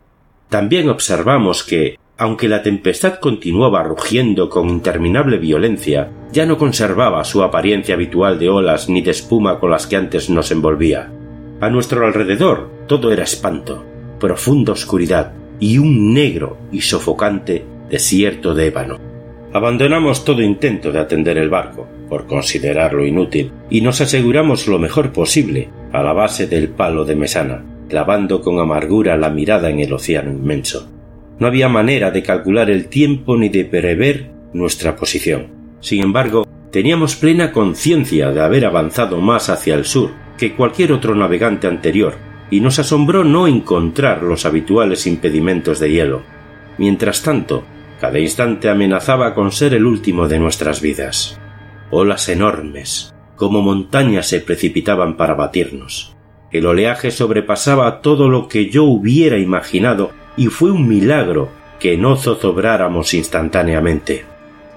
También 0.49 0.89
observamos 0.89 1.65
que, 1.65 1.99
aunque 2.17 2.47
la 2.47 2.63
tempestad 2.63 3.19
continuaba 3.19 3.83
rugiendo 3.83 4.49
con 4.49 4.69
interminable 4.69 5.39
violencia, 5.39 6.13
ya 6.31 6.47
no 6.47 6.59
conservaba 6.59 7.25
su 7.25 7.43
apariencia 7.43 7.97
habitual 7.97 8.39
de 8.39 8.49
olas 8.51 8.89
ni 8.89 9.03
de 9.03 9.11
espuma 9.11 9.59
con 9.59 9.71
las 9.71 9.89
que 9.89 9.97
antes 9.97 10.31
nos 10.31 10.53
envolvía. 10.53 11.11
A 11.61 11.71
nuestro 11.71 12.07
alrededor 12.07 12.71
todo 12.87 13.13
era 13.13 13.25
espanto, 13.25 13.85
profunda 14.21 14.73
oscuridad 14.73 15.33
y 15.59 15.79
un 15.79 16.15
negro 16.15 16.59
y 16.71 16.83
sofocante 16.83 17.65
desierto 17.91 18.55
de 18.55 18.67
ébano. 18.67 19.14
Abandonamos 19.55 20.25
todo 20.25 20.43
intento 20.43 20.91
de 20.91 20.99
atender 20.99 21.39
el 21.39 21.49
barco, 21.49 21.87
por 22.09 22.27
considerarlo 22.27 23.07
inútil, 23.07 23.53
y 23.71 23.83
nos 23.83 24.01
aseguramos 24.01 24.67
lo 24.67 24.81
mejor 24.81 25.13
posible 25.13 25.69
a 25.93 26.03
la 26.03 26.13
base 26.13 26.49
del 26.49 26.71
palo 26.71 27.05
de 27.05 27.15
mesana, 27.15 27.65
clavando 27.89 28.41
con 28.41 28.59
amargura 28.59 29.17
la 29.17 29.31
mirada 29.31 29.71
en 29.71 29.79
el 29.79 29.93
océano 29.93 30.33
inmenso. 30.33 30.91
No 31.39 31.47
había 31.47 31.69
manera 31.69 32.11
de 32.11 32.25
calcular 32.25 32.69
el 32.69 32.89
tiempo 32.89 33.37
ni 33.37 33.49
de 33.49 33.65
prever 33.65 34.29
nuestra 34.53 34.97
posición. 34.97 35.47
Sin 35.79 36.03
embargo, 36.03 36.49
teníamos 36.73 37.15
plena 37.15 37.53
conciencia 37.53 38.33
de 38.33 38.41
haber 38.41 38.67
avanzado 38.67 39.21
más 39.21 39.51
hacia 39.51 39.77
el 39.77 39.85
sur 39.85 40.11
que 40.37 40.57
cualquier 40.57 40.91
otro 40.91 41.15
navegante 41.15 41.69
anterior, 41.69 42.15
y 42.51 42.59
nos 42.59 42.81
asombró 42.81 43.23
no 43.23 43.47
encontrar 43.47 44.25
los 44.25 44.47
habituales 44.47 45.07
impedimentos 45.07 45.79
de 45.79 45.93
hielo. 45.93 46.23
Mientras 46.77 47.23
tanto, 47.23 47.63
cada 48.01 48.19
instante 48.19 48.69
amenazaba 48.69 49.35
con 49.35 49.53
ser 49.53 49.75
el 49.75 49.87
último 49.87 50.29
de 50.29 50.39
nuestras 50.39 50.81
vidas. 50.81 51.39
Olas 51.91 52.29
enormes, 52.29 53.15
como 53.37 53.63
montañas 53.63 54.27
se 54.27 54.41
precipitaban 54.41 55.17
para 55.17 55.35
batirnos. 55.35 56.17
El 56.51 56.67
oleaje 56.67 57.11
sobrepasaba 57.11 58.01
todo 58.01 58.29
lo 58.29 58.49
que 58.49 58.71
yo 58.71 58.85
hubiera 58.85 59.39
imaginado 59.39 60.13
y 60.37 60.47
fue 60.47 60.71
un 60.71 60.89
milagro 60.89 61.49
que 61.81 61.97
no 61.97 62.17
zozobráramos 62.17 63.15
instantáneamente. 63.15 64.25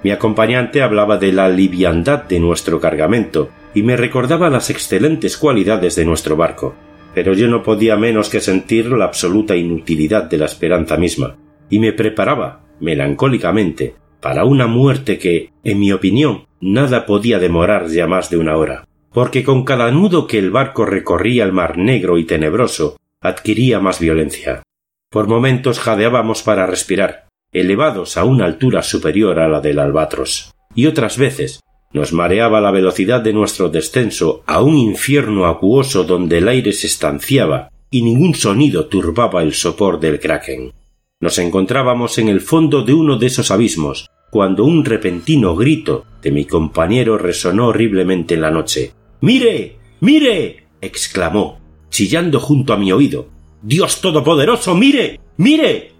Mi 0.03 0.12
acompañante 0.12 0.81
hablaba 0.81 1.17
de 1.17 1.31
la 1.31 1.50
liviandad 1.50 2.24
de 2.24 2.39
nuestro 2.39 2.79
cargamento 2.79 3.50
y 3.74 3.83
me 3.83 3.97
recordaba 3.97 4.50
las 4.50 4.69
excelentes 4.69 5.38
cualidades 5.38 5.95
de 5.95 6.05
nuestro 6.05 6.36
barco, 6.36 6.75
pero 7.13 7.33
yo 7.33 7.47
no 7.47 7.63
podía 7.63 7.95
menos 7.95 8.29
que 8.29 8.41
sentir 8.41 8.91
la 8.91 9.05
absoluta 9.05 9.55
inutilidad 9.55 10.24
de 10.24 10.38
la 10.38 10.45
esperanza 10.45 10.97
misma, 10.97 11.38
y 11.69 11.79
me 11.79 11.93
preparaba, 11.93 12.66
melancólicamente, 12.79 13.96
para 14.22 14.46
una 14.46 14.67
muerte 14.67 15.17
que, 15.17 15.51
en 15.63 15.79
mi 15.79 15.91
opinión, 15.91 16.48
nada 16.60 17.05
podía 17.05 17.39
demorar 17.39 17.88
ya 17.88 18.07
más 18.07 18.29
de 18.29 18.38
una 18.38 18.57
hora, 18.57 18.88
porque 19.12 19.43
con 19.43 19.63
cada 19.63 19.91
nudo 19.91 20.27
que 20.27 20.39
el 20.39 20.51
barco 20.51 20.86
recorría 20.86 21.43
el 21.43 21.53
mar 21.53 21.77
negro 21.77 22.17
y 22.17 22.25
tenebroso, 22.25 22.98
adquiría 23.22 23.79
más 23.79 24.00
violencia. 24.00 24.63
Por 25.10 25.27
momentos 25.27 25.79
jadeábamos 25.79 26.43
para 26.43 26.67
respirar, 26.67 27.27
elevados 27.51 28.17
a 28.17 28.25
una 28.25 28.46
altura 28.46 28.84
superior 28.84 29.39
a 29.39 29.48
la 29.48 29.62
del 29.62 29.79
albatros, 29.79 30.53
y 30.75 30.88
otras 30.88 31.17
veces 31.17 31.62
nos 31.93 32.12
mareaba 32.13 32.60
la 32.60 32.72
velocidad 32.72 33.22
de 33.22 33.34
nuestro 33.34 33.69
descenso 33.69 34.43
a 34.46 34.62
un 34.62 34.75
infierno 34.75 35.46
acuoso 35.46 36.03
donde 36.03 36.39
el 36.39 36.48
aire 36.48 36.74
se 36.74 36.88
estanciaba 36.88 37.69
y 37.89 38.01
ningún 38.01 38.36
sonido 38.36 38.88
turbaba 38.88 39.41
el 39.41 39.53
sopor 39.53 40.00
del 40.00 40.19
kraken. 40.19 40.74
Nos 41.19 41.39
encontrábamos 41.39 42.19
en 42.19 42.29
el 42.29 42.41
fondo 42.41 42.83
de 42.83 42.93
uno 42.93 43.17
de 43.17 43.25
esos 43.25 43.50
abismos, 43.50 44.07
cuando 44.29 44.65
un 44.65 44.86
repentino 44.86 45.55
grito 45.55 46.05
de 46.21 46.31
mi 46.31 46.45
compañero 46.45 47.17
resonó 47.17 47.69
horriblemente 47.69 48.36
en 48.36 48.41
la 48.41 48.51
noche. 48.51 48.93
¡Mire! 49.21 49.77
¡Mire! 50.00 50.67
exclamó, 50.79 51.59
chillando 51.89 52.39
junto 52.39 52.71
a 52.71 52.77
mi 52.77 52.91
oído. 52.91 53.29
Dios 53.63 54.00
Todopoderoso, 54.00 54.75
mire, 54.75 55.19
mire. 55.38 55.93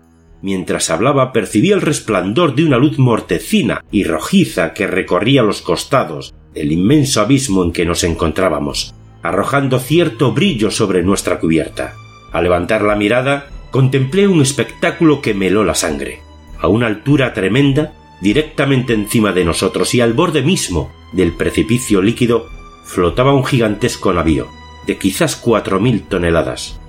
Mientras 0.44 0.92
hablaba 0.92 1.34
percibí 1.34 1.72
el 1.72 1.82
resplandor 1.82 2.54
de 2.54 2.66
una 2.66 2.78
luz 2.78 3.00
mortecina 3.00 3.84
y 3.92 4.04
rojiza 4.04 4.74
que 4.74 4.86
recorría 4.86 5.42
los 5.42 5.64
costados 5.64 6.36
del 6.54 6.72
inmenso 6.72 7.22
abismo 7.22 7.64
en 7.64 7.72
que 7.72 7.86
nos 7.86 8.04
encontrábamos, 8.04 8.94
arrojando 9.24 9.80
cierto 9.80 10.32
brillo 10.32 10.70
sobre 10.70 11.02
nuestra 11.02 11.40
cubierta. 11.40 11.96
Al 12.32 12.44
levantar 12.44 12.84
la 12.84 12.96
mirada, 12.96 13.48
contemplé 13.72 14.28
un 14.28 14.42
espectáculo 14.42 15.22
que 15.22 15.34
meló 15.34 15.64
la 15.64 15.76
sangre. 15.76 16.22
A 16.60 16.68
una 16.68 16.88
altura 16.88 17.34
tremenda, 17.34 17.94
directamente 18.22 18.94
encima 18.94 19.32
de 19.32 19.46
nosotros 19.46 19.94
y 19.94 20.02
al 20.02 20.14
borde 20.14 20.42
mismo 20.42 20.92
del 21.14 21.34
precipicio 21.34 22.02
líquido, 22.02 22.50
flotaba 22.84 23.34
un 23.34 23.46
gigantesco 23.46 24.14
navío, 24.14 24.48
de 24.86 24.98
quizás 24.98 25.36
cuatro 25.36 25.80
mil 25.80 26.04
toneladas, 26.04 26.80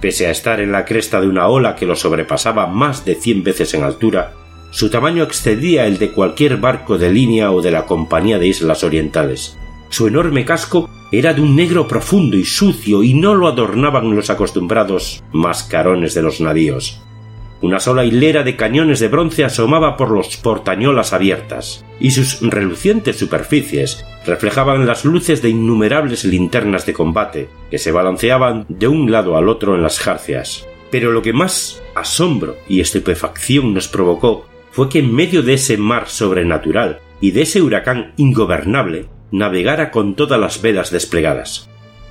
Pese 0.00 0.26
a 0.26 0.30
estar 0.30 0.60
en 0.60 0.72
la 0.72 0.84
cresta 0.84 1.20
de 1.20 1.28
una 1.28 1.48
ola 1.48 1.74
que 1.74 1.86
lo 1.86 1.96
sobrepasaba 1.96 2.66
más 2.66 3.04
de 3.04 3.14
cien 3.14 3.42
veces 3.42 3.72
en 3.74 3.82
altura, 3.82 4.34
su 4.70 4.90
tamaño 4.90 5.22
excedía 5.24 5.86
el 5.86 5.98
de 5.98 6.12
cualquier 6.12 6.58
barco 6.58 6.98
de 6.98 7.10
línea 7.10 7.50
o 7.50 7.62
de 7.62 7.70
la 7.70 7.86
Compañía 7.86 8.38
de 8.38 8.46
Islas 8.46 8.84
Orientales. 8.84 9.56
Su 9.88 10.06
enorme 10.06 10.44
casco 10.44 10.90
era 11.12 11.34
de 11.34 11.40
un 11.40 11.54
negro 11.54 11.86
profundo 11.86 12.36
y 12.36 12.44
sucio 12.44 13.02
y 13.02 13.14
no 13.14 13.34
lo 13.34 13.48
adornaban 13.48 14.14
los 14.14 14.30
acostumbrados 14.30 15.22
mascarones 15.32 16.14
de 16.14 16.22
los 16.22 16.40
navíos. 16.40 17.00
Una 17.62 17.80
sola 17.80 18.04
hilera 18.04 18.42
de 18.42 18.54
cañones 18.54 19.00
de 19.00 19.08
bronce 19.08 19.44
asomaba 19.44 19.96
por 19.96 20.10
los 20.10 20.36
portañolas 20.36 21.14
abiertas, 21.14 21.84
y 21.98 22.10
sus 22.10 22.40
relucientes 22.42 23.16
superficies 23.16 24.04
reflejaban 24.26 24.86
las 24.86 25.06
luces 25.06 25.40
de 25.40 25.48
innumerables 25.48 26.24
linternas 26.24 26.84
de 26.84 26.92
combate 26.92 27.48
que 27.70 27.78
se 27.78 27.92
balanceaban 27.92 28.66
de 28.68 28.88
un 28.88 29.10
lado 29.10 29.38
al 29.38 29.48
otro 29.48 29.74
en 29.74 29.82
las 29.82 29.98
jarcias. 29.98 30.66
Pero 30.90 31.12
lo 31.12 31.22
que 31.22 31.32
más 31.32 31.82
asombro 31.94 32.56
y 32.68 32.80
estupefacción 32.80 33.72
nos 33.72 33.88
provocó 33.88 34.46
fue 34.70 34.90
que 34.90 34.98
en 34.98 35.14
medio 35.14 35.42
de 35.42 35.54
ese 35.54 35.78
mar 35.78 36.08
sobrenatural 36.08 37.00
y 37.22 37.30
de 37.30 37.42
ese 37.42 37.62
huracán 37.62 38.12
ingobernable 38.18 39.08
navegara 39.30 39.90
con 39.90 40.14
todas 40.14 40.40
las 40.40 40.62
velas 40.62 40.90
desplegadas. 40.90 41.68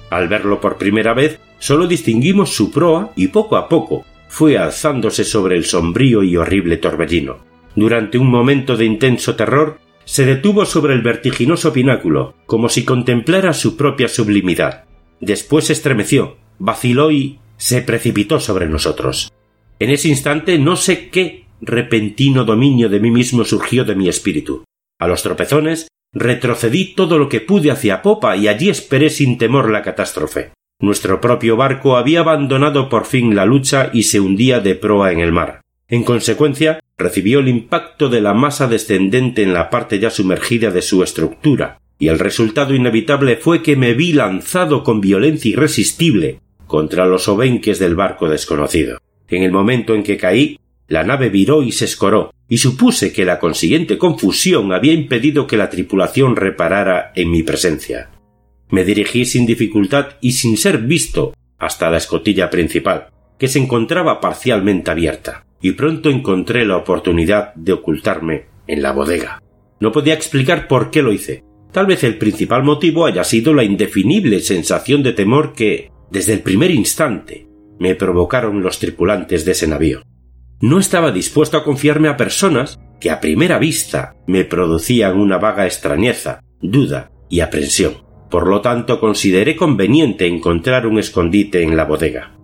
Al 0.09 0.27
verlo 0.27 0.61
por 0.61 0.77
primera 0.77 1.13
vez, 1.13 1.39
sólo 1.59 1.87
distinguimos 1.87 2.53
su 2.53 2.71
proa 2.71 3.11
y 3.15 3.29
poco 3.29 3.57
a 3.57 3.67
poco 3.69 4.05
fue 4.27 4.57
alzándose 4.57 5.23
sobre 5.23 5.55
el 5.55 5.65
sombrío 5.65 6.23
y 6.23 6.35
horrible 6.35 6.77
torbellino. 6.77 7.37
Durante 7.75 8.17
un 8.17 8.29
momento 8.29 8.77
de 8.77 8.85
intenso 8.85 9.35
terror, 9.35 9.79
se 10.03 10.25
detuvo 10.25 10.65
sobre 10.65 10.93
el 10.93 11.01
vertiginoso 11.01 11.73
pináculo, 11.73 12.35
como 12.45 12.69
si 12.69 12.85
contemplara 12.85 13.53
su 13.53 13.75
propia 13.75 14.07
sublimidad. 14.07 14.85
Después 15.19 15.69
estremeció, 15.69 16.37
vaciló 16.59 17.11
y 17.11 17.39
se 17.57 17.81
precipitó 17.81 18.39
sobre 18.39 18.67
nosotros. 18.67 19.31
En 19.79 19.89
ese 19.89 20.09
instante 20.09 20.59
no 20.59 20.75
sé 20.75 21.09
qué 21.09 21.45
repentino 21.61 22.45
dominio 22.45 22.89
de 22.89 22.99
mí 22.99 23.11
mismo 23.11 23.43
surgió 23.43 23.83
de 23.83 23.95
mi 23.95 24.07
espíritu. 24.07 24.63
A 24.99 25.07
los 25.07 25.23
tropezones 25.23 25.87
retrocedí 26.15 26.95
todo 26.95 27.19
lo 27.19 27.29
que 27.29 27.41
pude 27.41 27.69
hacia 27.69 28.01
popa 28.01 28.35
y 28.37 28.47
allí 28.47 28.69
esperé 28.69 29.09
sin 29.09 29.37
temor 29.37 29.69
la 29.69 29.83
catástrofe. 29.83 30.53
Nuestro 30.79 31.21
propio 31.21 31.57
barco 31.57 31.97
había 31.97 32.21
abandonado 32.21 32.89
por 32.89 33.05
fin 33.05 33.35
la 33.35 33.45
lucha 33.45 33.91
y 33.93 34.03
se 34.03 34.19
hundía 34.19 34.61
de 34.61 34.75
proa 34.75 35.11
en 35.11 35.19
el 35.19 35.31
mar. 35.31 35.61
En 35.87 36.03
consecuencia, 36.03 36.79
recibió 36.97 37.39
el 37.39 37.49
impacto 37.49 38.09
de 38.09 38.21
la 38.21 38.33
masa 38.33 38.67
descendente 38.67 39.43
en 39.43 39.53
la 39.53 39.69
parte 39.69 39.99
ya 39.99 40.09
sumergida 40.09 40.71
de 40.71 40.81
su 40.81 41.03
estructura, 41.03 41.79
y 41.99 42.07
el 42.07 42.17
resultado 42.17 42.73
inevitable 42.73 43.37
fue 43.37 43.61
que 43.61 43.75
me 43.75 43.93
vi 43.93 44.13
lanzado 44.13 44.83
con 44.83 45.01
violencia 45.01 45.51
irresistible 45.51 46.39
contra 46.65 47.05
los 47.05 47.27
obenques 47.27 47.77
del 47.77 47.95
barco 47.95 48.27
desconocido. 48.27 48.99
En 49.27 49.43
el 49.43 49.51
momento 49.51 49.93
en 49.93 50.03
que 50.03 50.17
caí, 50.17 50.59
la 50.87 51.03
nave 51.03 51.29
viró 51.29 51.61
y 51.61 51.71
se 51.71 51.85
escoró, 51.85 52.31
y 52.47 52.57
supuse 52.57 53.11
que 53.11 53.25
la 53.25 53.39
consiguiente 53.39 53.97
confusión 53.97 54.71
había 54.71 54.93
impedido 54.93 55.47
que 55.47 55.57
la 55.57 55.69
tripulación 55.69 56.35
reparara 56.35 57.11
en 57.15 57.31
mi 57.31 57.43
presencia. 57.43 58.09
Me 58.69 58.83
dirigí 58.83 59.25
sin 59.25 59.45
dificultad 59.45 60.17
y 60.21 60.33
sin 60.33 60.57
ser 60.57 60.79
visto 60.79 61.33
hasta 61.57 61.89
la 61.89 61.97
escotilla 61.97 62.49
principal, 62.49 63.07
que 63.39 63.47
se 63.47 63.59
encontraba 63.59 64.19
parcialmente 64.19 64.91
abierta, 64.91 65.45
y 65.61 65.71
pronto 65.71 66.09
encontré 66.09 66.65
la 66.65 66.77
oportunidad 66.77 67.53
de 67.55 67.73
ocultarme 67.73 68.45
en 68.67 68.81
la 68.81 68.91
bodega. 68.91 69.41
No 69.79 69.91
podía 69.91 70.13
explicar 70.13 70.67
por 70.67 70.91
qué 70.91 71.01
lo 71.01 71.11
hice. 71.11 71.43
Tal 71.71 71.85
vez 71.85 72.03
el 72.03 72.17
principal 72.17 72.63
motivo 72.63 73.05
haya 73.05 73.23
sido 73.23 73.53
la 73.53 73.63
indefinible 73.63 74.39
sensación 74.39 75.03
de 75.03 75.13
temor 75.13 75.53
que, 75.53 75.91
desde 76.09 76.33
el 76.33 76.41
primer 76.41 76.71
instante, 76.71 77.47
me 77.79 77.95
provocaron 77.95 78.61
los 78.61 78.79
tripulantes 78.79 79.43
de 79.43 79.51
ese 79.51 79.67
navío. 79.67 80.01
No 80.61 80.79
estaba 80.79 81.11
dispuesto 81.11 81.57
a 81.57 81.63
confiarme 81.63 82.07
a 82.07 82.17
personas 82.17 82.79
que 82.99 83.11
a 83.11 83.19
primera 83.19 83.59
vista 83.59 84.15
me 84.25 84.45
producían 84.45 85.19
una 85.19 85.37
vaga 85.37 85.65
extrañeza, 85.65 86.41
duda 86.61 87.11
y 87.29 87.41
aprensión. 87.41 88.05
Por 88.29 88.47
lo 88.47 88.61
tanto, 88.61 88.99
consideré 88.99 89.55
conveniente 89.55 90.27
encontrar 90.27 90.87
un 90.87 90.97
escondite 90.97 91.61
en 91.61 91.77
la 91.77 91.85
bodega. 91.85 92.37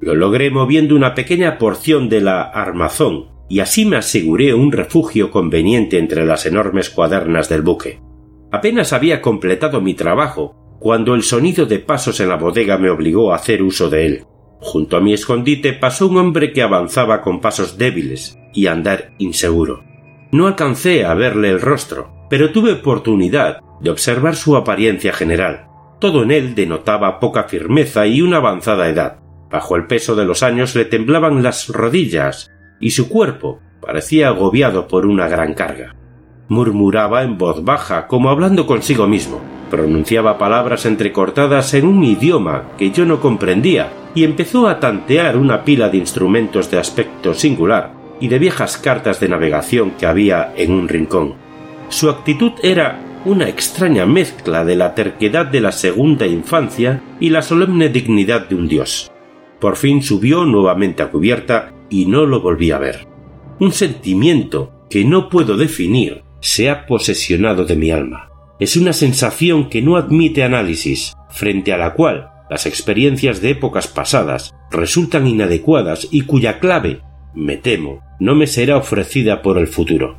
Lo 0.00 0.14
logré 0.14 0.50
moviendo 0.50 0.94
una 0.94 1.14
pequeña 1.14 1.58
porción 1.58 2.08
de 2.08 2.20
la 2.20 2.42
armazón, 2.42 3.26
y 3.48 3.60
así 3.60 3.84
me 3.84 3.96
aseguré 3.96 4.54
un 4.54 4.72
refugio 4.72 5.30
conveniente 5.30 5.98
entre 5.98 6.24
las 6.24 6.46
enormes 6.46 6.90
cuadernas 6.90 7.48
del 7.48 7.62
buque. 7.62 8.00
Apenas 8.52 8.92
había 8.92 9.20
completado 9.20 9.80
mi 9.80 9.94
trabajo 9.94 10.54
cuando 10.78 11.14
el 11.14 11.22
sonido 11.22 11.66
de 11.66 11.78
pasos 11.78 12.20
en 12.20 12.28
la 12.28 12.36
bodega 12.36 12.78
me 12.78 12.90
obligó 12.90 13.32
a 13.32 13.36
hacer 13.36 13.62
uso 13.62 13.88
de 13.90 14.06
él. 14.06 14.24
Junto 14.60 14.96
a 14.96 15.00
mi 15.00 15.12
escondite 15.12 15.72
pasó 15.72 16.08
un 16.08 16.16
hombre 16.16 16.52
que 16.52 16.62
avanzaba 16.62 17.20
con 17.20 17.40
pasos 17.40 17.78
débiles 17.78 18.38
y 18.52 18.66
andar 18.66 19.12
inseguro. 19.18 19.84
No 20.32 20.46
alcancé 20.46 21.04
a 21.04 21.14
verle 21.14 21.50
el 21.50 21.60
rostro, 21.60 22.10
pero 22.28 22.50
tuve 22.50 22.72
oportunidad 22.72 23.60
de 23.80 23.90
observar 23.90 24.34
su 24.34 24.56
apariencia 24.56 25.12
general. 25.12 25.66
Todo 26.00 26.22
en 26.22 26.30
él 26.30 26.54
denotaba 26.54 27.20
poca 27.20 27.44
firmeza 27.44 28.06
y 28.06 28.22
una 28.22 28.38
avanzada 28.38 28.88
edad. 28.88 29.18
Bajo 29.50 29.76
el 29.76 29.86
peso 29.86 30.16
de 30.16 30.24
los 30.24 30.42
años 30.42 30.74
le 30.74 30.84
temblaban 30.84 31.42
las 31.42 31.68
rodillas 31.68 32.50
y 32.80 32.90
su 32.90 33.08
cuerpo 33.08 33.60
parecía 33.80 34.28
agobiado 34.28 34.88
por 34.88 35.06
una 35.06 35.28
gran 35.28 35.54
carga. 35.54 35.94
Murmuraba 36.48 37.22
en 37.22 37.38
voz 37.38 37.64
baja, 37.64 38.06
como 38.06 38.30
hablando 38.30 38.66
consigo 38.66 39.06
mismo. 39.06 39.40
Pronunciaba 39.70 40.38
palabras 40.38 40.86
entrecortadas 40.86 41.74
en 41.74 41.86
un 41.86 42.04
idioma 42.04 42.70
que 42.78 42.90
yo 42.90 43.04
no 43.04 43.20
comprendía 43.20 43.90
y 44.14 44.24
empezó 44.24 44.68
a 44.68 44.78
tantear 44.80 45.36
una 45.36 45.64
pila 45.64 45.88
de 45.88 45.98
instrumentos 45.98 46.70
de 46.70 46.78
aspecto 46.78 47.34
singular 47.34 47.92
y 48.20 48.28
de 48.28 48.38
viejas 48.38 48.76
cartas 48.76 49.20
de 49.20 49.28
navegación 49.28 49.92
que 49.92 50.06
había 50.06 50.52
en 50.56 50.72
un 50.72 50.88
rincón. 50.88 51.34
Su 51.88 52.08
actitud 52.08 52.52
era 52.62 53.00
una 53.24 53.48
extraña 53.48 54.06
mezcla 54.06 54.64
de 54.64 54.76
la 54.76 54.94
terquedad 54.94 55.46
de 55.46 55.60
la 55.60 55.72
segunda 55.72 56.26
infancia 56.26 57.02
y 57.18 57.30
la 57.30 57.42
solemne 57.42 57.88
dignidad 57.88 58.48
de 58.48 58.54
un 58.54 58.68
dios. 58.68 59.10
Por 59.60 59.76
fin 59.76 60.02
subió 60.02 60.44
nuevamente 60.44 61.02
a 61.02 61.10
cubierta 61.10 61.72
y 61.90 62.06
no 62.06 62.24
lo 62.24 62.40
volví 62.40 62.70
a 62.70 62.78
ver. 62.78 63.06
Un 63.58 63.72
sentimiento 63.72 64.72
que 64.88 65.04
no 65.04 65.28
puedo 65.28 65.56
definir 65.56 66.22
se 66.40 66.70
ha 66.70 66.86
posesionado 66.86 67.64
de 67.64 67.74
mi 67.76 67.90
alma. 67.90 68.30
Es 68.58 68.76
una 68.76 68.94
sensación 68.94 69.68
que 69.68 69.82
no 69.82 69.96
admite 69.96 70.42
análisis, 70.42 71.14
frente 71.28 71.74
a 71.74 71.76
la 71.78 71.92
cual 71.92 72.30
las 72.48 72.64
experiencias 72.64 73.42
de 73.42 73.50
épocas 73.50 73.86
pasadas 73.86 74.54
resultan 74.70 75.26
inadecuadas 75.26 76.08
y 76.10 76.22
cuya 76.22 76.58
clave, 76.58 77.02
me 77.34 77.58
temo, 77.58 78.00
no 78.18 78.34
me 78.34 78.46
será 78.46 78.78
ofrecida 78.78 79.42
por 79.42 79.58
el 79.58 79.66
futuro. 79.66 80.18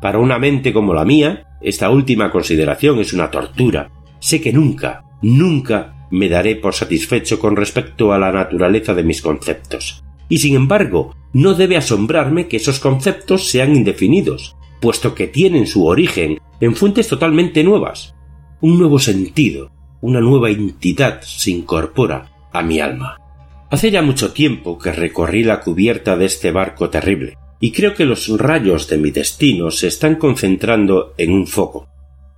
Para 0.00 0.18
una 0.18 0.38
mente 0.38 0.72
como 0.72 0.94
la 0.94 1.04
mía, 1.04 1.46
esta 1.60 1.90
última 1.90 2.30
consideración 2.30 2.98
es 2.98 3.12
una 3.12 3.30
tortura. 3.30 3.90
Sé 4.18 4.40
que 4.40 4.52
nunca, 4.52 5.04
nunca 5.22 6.08
me 6.10 6.28
daré 6.28 6.56
por 6.56 6.74
satisfecho 6.74 7.38
con 7.38 7.54
respecto 7.54 8.12
a 8.12 8.18
la 8.18 8.32
naturaleza 8.32 8.94
de 8.94 9.04
mis 9.04 9.22
conceptos. 9.22 10.02
Y 10.28 10.38
sin 10.38 10.56
embargo, 10.56 11.14
no 11.32 11.54
debe 11.54 11.76
asombrarme 11.76 12.48
que 12.48 12.56
esos 12.56 12.80
conceptos 12.80 13.48
sean 13.48 13.76
indefinidos, 13.76 14.56
puesto 14.80 15.14
que 15.14 15.28
tienen 15.28 15.66
su 15.66 15.86
origen 15.86 16.38
en 16.60 16.74
fuentes 16.74 17.08
totalmente 17.08 17.62
nuevas. 17.64 18.14
Un 18.60 18.78
nuevo 18.78 18.98
sentido, 18.98 19.70
una 20.00 20.20
nueva 20.20 20.50
entidad 20.50 21.20
se 21.22 21.50
incorpora 21.50 22.32
a 22.52 22.62
mi 22.62 22.80
alma. 22.80 23.16
Hace 23.70 23.90
ya 23.90 24.02
mucho 24.02 24.32
tiempo 24.32 24.78
que 24.78 24.92
recorrí 24.92 25.42
la 25.42 25.60
cubierta 25.60 26.16
de 26.16 26.26
este 26.26 26.52
barco 26.52 26.88
terrible, 26.88 27.34
y 27.60 27.72
creo 27.72 27.94
que 27.94 28.04
los 28.04 28.28
rayos 28.38 28.88
de 28.88 28.98
mi 28.98 29.10
destino 29.10 29.70
se 29.70 29.88
están 29.88 30.16
concentrando 30.16 31.14
en 31.18 31.32
un 31.32 31.46
foco. 31.46 31.88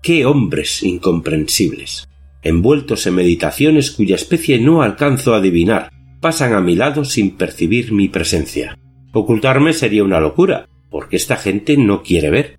¡Qué 0.02 0.24
hombres 0.24 0.82
incomprensibles! 0.82 2.08
Envueltos 2.42 3.06
en 3.06 3.16
meditaciones 3.16 3.90
cuya 3.90 4.14
especie 4.14 4.60
no 4.60 4.82
alcanzo 4.82 5.34
a 5.34 5.38
adivinar, 5.38 5.90
pasan 6.20 6.54
a 6.54 6.60
mi 6.60 6.76
lado 6.76 7.04
sin 7.04 7.36
percibir 7.36 7.92
mi 7.92 8.08
presencia. 8.08 8.78
Ocultarme 9.12 9.72
sería 9.72 10.04
una 10.04 10.20
locura, 10.20 10.68
porque 10.90 11.16
esta 11.16 11.36
gente 11.36 11.76
no 11.76 12.02
quiere 12.02 12.30
ver. 12.30 12.57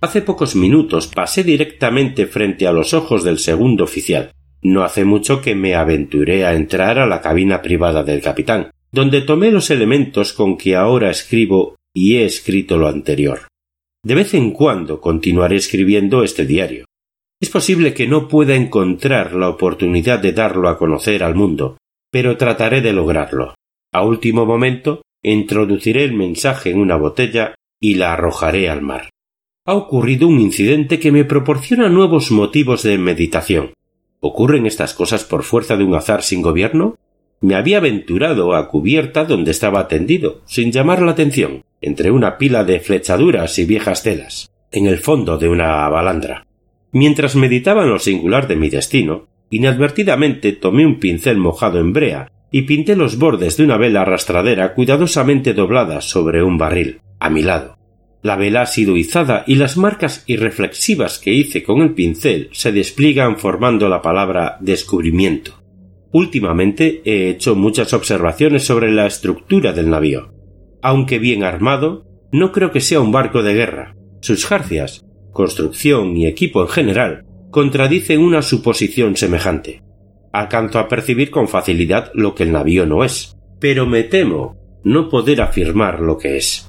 Hace 0.00 0.22
pocos 0.22 0.54
minutos 0.54 1.08
pasé 1.08 1.42
directamente 1.42 2.26
frente 2.26 2.68
a 2.68 2.72
los 2.72 2.94
ojos 2.94 3.24
del 3.24 3.38
segundo 3.38 3.82
oficial. 3.82 4.30
No 4.62 4.84
hace 4.84 5.04
mucho 5.04 5.40
que 5.40 5.56
me 5.56 5.74
aventuré 5.74 6.46
a 6.46 6.54
entrar 6.54 7.00
a 7.00 7.06
la 7.06 7.20
cabina 7.20 7.62
privada 7.62 8.04
del 8.04 8.22
capitán, 8.22 8.70
donde 8.92 9.22
tomé 9.22 9.50
los 9.50 9.70
elementos 9.70 10.32
con 10.32 10.56
que 10.56 10.76
ahora 10.76 11.10
escribo 11.10 11.74
y 11.92 12.14
he 12.16 12.24
escrito 12.24 12.78
lo 12.78 12.86
anterior. 12.86 13.48
De 14.04 14.14
vez 14.14 14.34
en 14.34 14.52
cuando 14.52 15.00
continuaré 15.00 15.56
escribiendo 15.56 16.22
este 16.22 16.46
diario. 16.46 16.84
Es 17.40 17.50
posible 17.50 17.92
que 17.92 18.06
no 18.06 18.28
pueda 18.28 18.54
encontrar 18.54 19.34
la 19.34 19.48
oportunidad 19.48 20.20
de 20.20 20.32
darlo 20.32 20.68
a 20.68 20.78
conocer 20.78 21.24
al 21.24 21.34
mundo, 21.34 21.76
pero 22.12 22.36
trataré 22.36 22.82
de 22.82 22.92
lograrlo. 22.92 23.54
A 23.92 24.04
último 24.04 24.46
momento, 24.46 25.02
introduciré 25.24 26.04
el 26.04 26.14
mensaje 26.14 26.70
en 26.70 26.78
una 26.78 26.96
botella 26.96 27.56
y 27.80 27.94
la 27.94 28.12
arrojaré 28.12 28.68
al 28.68 28.82
mar. 28.82 29.08
Ha 29.68 29.74
ocurrido 29.74 30.28
un 30.28 30.40
incidente 30.40 30.98
que 30.98 31.12
me 31.12 31.26
proporciona 31.26 31.90
nuevos 31.90 32.30
motivos 32.30 32.84
de 32.84 32.96
meditación. 32.96 33.74
¿Ocurren 34.18 34.64
estas 34.64 34.94
cosas 34.94 35.24
por 35.24 35.42
fuerza 35.42 35.76
de 35.76 35.84
un 35.84 35.94
azar 35.94 36.22
sin 36.22 36.40
gobierno? 36.40 36.96
Me 37.42 37.54
había 37.54 37.76
aventurado 37.76 38.54
a 38.54 38.70
cubierta 38.70 39.26
donde 39.26 39.50
estaba 39.50 39.86
tendido, 39.86 40.40
sin 40.46 40.72
llamar 40.72 41.02
la 41.02 41.10
atención, 41.10 41.64
entre 41.82 42.10
una 42.10 42.38
pila 42.38 42.64
de 42.64 42.80
flechaduras 42.80 43.58
y 43.58 43.66
viejas 43.66 44.02
telas, 44.02 44.50
en 44.72 44.86
el 44.86 44.96
fondo 44.96 45.36
de 45.36 45.50
una 45.50 45.86
balandra. 45.90 46.46
Mientras 46.92 47.36
meditaba 47.36 47.82
en 47.82 47.90
lo 47.90 47.98
singular 47.98 48.48
de 48.48 48.56
mi 48.56 48.70
destino, 48.70 49.26
inadvertidamente 49.50 50.52
tomé 50.52 50.86
un 50.86 50.98
pincel 50.98 51.36
mojado 51.36 51.78
en 51.78 51.92
brea 51.92 52.32
y 52.50 52.62
pinté 52.62 52.96
los 52.96 53.18
bordes 53.18 53.58
de 53.58 53.64
una 53.64 53.76
vela 53.76 54.00
arrastradera 54.00 54.72
cuidadosamente 54.72 55.52
doblada 55.52 56.00
sobre 56.00 56.42
un 56.42 56.56
barril, 56.56 57.02
a 57.20 57.28
mi 57.28 57.42
lado. 57.42 57.77
La 58.22 58.36
vela 58.36 58.62
ha 58.62 58.66
sido 58.66 58.96
izada 58.96 59.44
y 59.46 59.54
las 59.54 59.76
marcas 59.76 60.24
irreflexivas 60.26 61.18
que 61.18 61.32
hice 61.32 61.62
con 61.62 61.82
el 61.82 61.94
pincel 61.94 62.48
se 62.52 62.72
despliegan 62.72 63.38
formando 63.38 63.88
la 63.88 64.02
palabra 64.02 64.56
descubrimiento. 64.60 65.62
Últimamente 66.10 67.02
he 67.04 67.28
hecho 67.30 67.54
muchas 67.54 67.92
observaciones 67.92 68.64
sobre 68.64 68.90
la 68.90 69.06
estructura 69.06 69.72
del 69.72 69.90
navío. 69.90 70.32
Aunque 70.82 71.18
bien 71.18 71.44
armado, 71.44 72.06
no 72.32 72.50
creo 72.50 72.72
que 72.72 72.80
sea 72.80 73.00
un 73.00 73.12
barco 73.12 73.42
de 73.42 73.54
guerra. 73.54 73.94
Sus 74.20 74.46
jarcias, 74.46 75.04
construcción 75.32 76.16
y 76.16 76.26
equipo 76.26 76.62
en 76.62 76.68
general 76.68 77.24
contradicen 77.50 78.20
una 78.20 78.42
suposición 78.42 79.16
semejante. 79.16 79.82
Alcanzo 80.32 80.78
a 80.78 80.88
percibir 80.88 81.30
con 81.30 81.48
facilidad 81.48 82.10
lo 82.14 82.34
que 82.34 82.42
el 82.42 82.52
navío 82.52 82.84
no 82.84 83.04
es, 83.04 83.36
pero 83.60 83.86
me 83.86 84.02
temo 84.02 84.56
no 84.84 85.08
poder 85.08 85.40
afirmar 85.40 86.00
lo 86.00 86.18
que 86.18 86.36
es. 86.36 86.67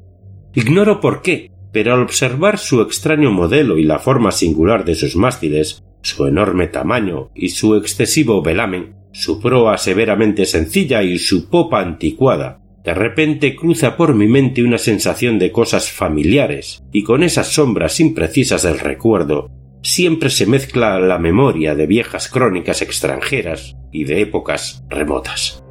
Ignoro 0.53 0.99
por 0.99 1.21
qué, 1.21 1.51
pero 1.71 1.93
al 1.93 2.01
observar 2.01 2.57
su 2.57 2.81
extraño 2.81 3.31
modelo 3.31 3.77
y 3.77 3.83
la 3.83 3.99
forma 3.99 4.31
singular 4.31 4.85
de 4.85 4.95
sus 4.95 5.15
mástiles, 5.15 5.83
su 6.01 6.25
enorme 6.25 6.67
tamaño 6.67 7.29
y 7.35 7.49
su 7.49 7.75
excesivo 7.75 8.41
velamen, 8.41 8.95
su 9.11 9.39
proa 9.39 9.77
severamente 9.77 10.45
sencilla 10.45 11.03
y 11.03 11.17
su 11.17 11.49
popa 11.49 11.81
anticuada, 11.81 12.61
de 12.83 12.93
repente 12.93 13.55
cruza 13.55 13.97
por 13.97 14.15
mi 14.15 14.27
mente 14.27 14.63
una 14.63 14.77
sensación 14.77 15.37
de 15.37 15.51
cosas 15.51 15.91
familiares, 15.91 16.81
y 16.91 17.03
con 17.03 17.23
esas 17.23 17.47
sombras 17.47 17.99
imprecisas 17.99 18.63
del 18.63 18.79
recuerdo 18.79 19.51
siempre 19.81 20.29
se 20.29 20.45
mezcla 20.45 20.99
la 20.99 21.19
memoria 21.19 21.75
de 21.75 21.87
viejas 21.87 22.27
crónicas 22.29 22.81
extranjeras 22.81 23.75
y 23.91 24.05
de 24.05 24.21
épocas 24.21 24.83
remotas. 24.89 25.63